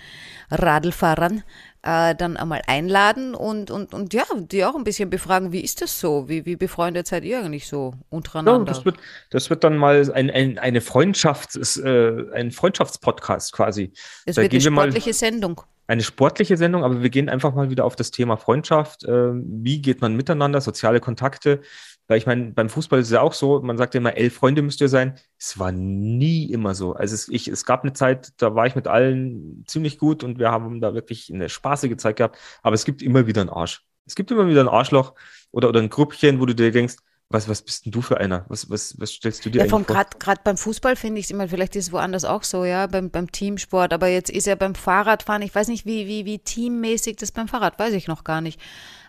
[0.50, 1.44] Radlfahrern
[1.86, 5.80] äh, dann einmal einladen und, und, und ja, die auch ein bisschen befragen, wie ist
[5.80, 6.28] das so?
[6.28, 8.64] Wie, wie befreundet seid ihr eigentlich so ja, untereinander?
[8.64, 8.96] das, wird,
[9.30, 13.92] das wird dann mal ein, ein, eine Freundschafts, äh, ein Freundschaftspodcast quasi.
[14.24, 15.62] es wird eine wir sportliche Sendung.
[15.86, 19.04] Eine sportliche Sendung, aber wir gehen einfach mal wieder auf das Thema Freundschaft.
[19.04, 21.60] Äh, wie geht man miteinander, soziale Kontakte?
[22.08, 24.34] Weil ich meine, beim Fußball ist es ja auch so, man sagt ja immer, elf
[24.34, 25.18] Freunde müsst ihr sein.
[25.38, 26.92] Es war nie immer so.
[26.94, 30.38] Also es, ich, es gab eine Zeit, da war ich mit allen ziemlich gut und
[30.38, 32.38] wir haben da wirklich eine spaßige Zeit gehabt.
[32.62, 33.84] Aber es gibt immer wieder einen Arsch.
[34.06, 35.14] Es gibt immer wieder ein Arschloch
[35.50, 36.96] oder, oder ein Grüppchen, wo du dir denkst,
[37.28, 38.44] was, was bist denn du für einer?
[38.48, 39.96] Was, was, was stellst du dir Ja, vom vor?
[40.18, 43.10] gerade beim Fußball finde ich es immer, vielleicht ist es woanders auch so, ja, beim,
[43.10, 47.16] beim Teamsport, aber jetzt ist ja beim Fahrradfahren, ich weiß nicht, wie, wie, wie teammäßig
[47.16, 48.60] das beim Fahrrad, weiß ich noch gar nicht.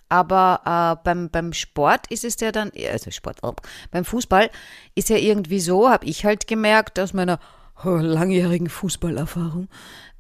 [0.10, 0.62] Aber
[1.00, 3.54] äh, beim, beim Sport ist es ja dann, also Sport, oh,
[3.92, 4.50] beim Fußball
[4.96, 7.40] ist ja irgendwie so, habe ich halt gemerkt, aus meiner
[7.84, 9.68] oh, langjährigen Fußballerfahrung,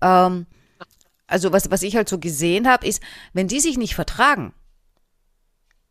[0.01, 0.45] ähm,
[1.27, 3.01] also was, was ich halt so gesehen habe, ist,
[3.33, 4.53] wenn die sich nicht vertragen,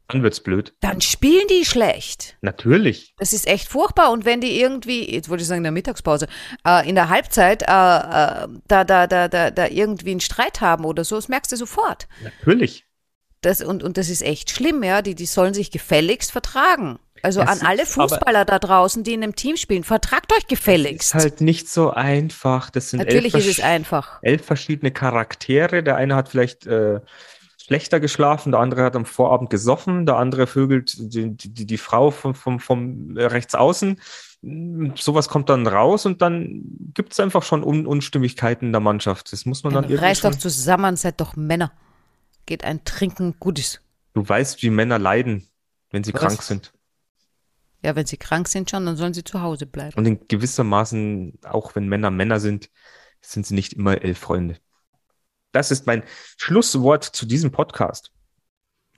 [0.08, 0.72] Dann wird's blöd.
[0.80, 2.38] dann spielen die schlecht.
[2.40, 3.12] Natürlich.
[3.18, 4.12] Das ist echt furchtbar.
[4.12, 6.28] Und wenn die irgendwie, jetzt wollte ich sagen in der Mittagspause,
[6.66, 10.84] äh, in der Halbzeit äh, äh, da, da, da, da, da irgendwie einen Streit haben
[10.84, 12.08] oder so, das merkst du sofort.
[12.20, 12.85] Natürlich.
[13.40, 15.02] Das, und, und das ist echt schlimm, ja.
[15.02, 16.98] Die, die sollen sich gefälligst vertragen.
[17.22, 20.38] Also Es an alle ist Fußballer da draußen, die in einem Team spielen, vertragt euch
[20.40, 21.14] Ist gefälligst.
[21.14, 22.70] halt nicht so einfach.
[22.70, 24.18] Das sind Natürlich elf ist es einfach.
[24.22, 25.82] elf verschiedene Charaktere.
[25.82, 27.00] Der eine hat vielleicht äh,
[27.60, 32.10] schlechter geschlafen, der andere hat am Vorabend gesoffen, der andere vögelt die, die, die Frau
[32.10, 34.00] vom, vom, vom rechts außen.
[34.94, 36.62] Sowas kommt dann raus und dann
[36.94, 39.32] gibt es einfach schon Un Unstimmigkeiten in der Mannschaft.
[39.32, 41.72] Das muss man dann irgendwie Reißt doch zusammen, seid doch Männer.
[42.46, 43.82] Geht ein Trinken, Gutes.
[44.14, 45.46] Du weißt, wie Männer leiden,
[45.90, 46.20] wenn sie Was?
[46.20, 46.72] krank sind.
[47.82, 49.94] Ja, wenn sie krank sind schon, dann sollen sie zu Hause bleiben.
[49.96, 52.70] Und in gewissermaßen, auch wenn Männer Männer sind,
[53.20, 54.56] sind sie nicht immer elf Freunde.
[55.52, 56.02] Das ist mein
[56.36, 58.10] Schlusswort zu diesem Podcast.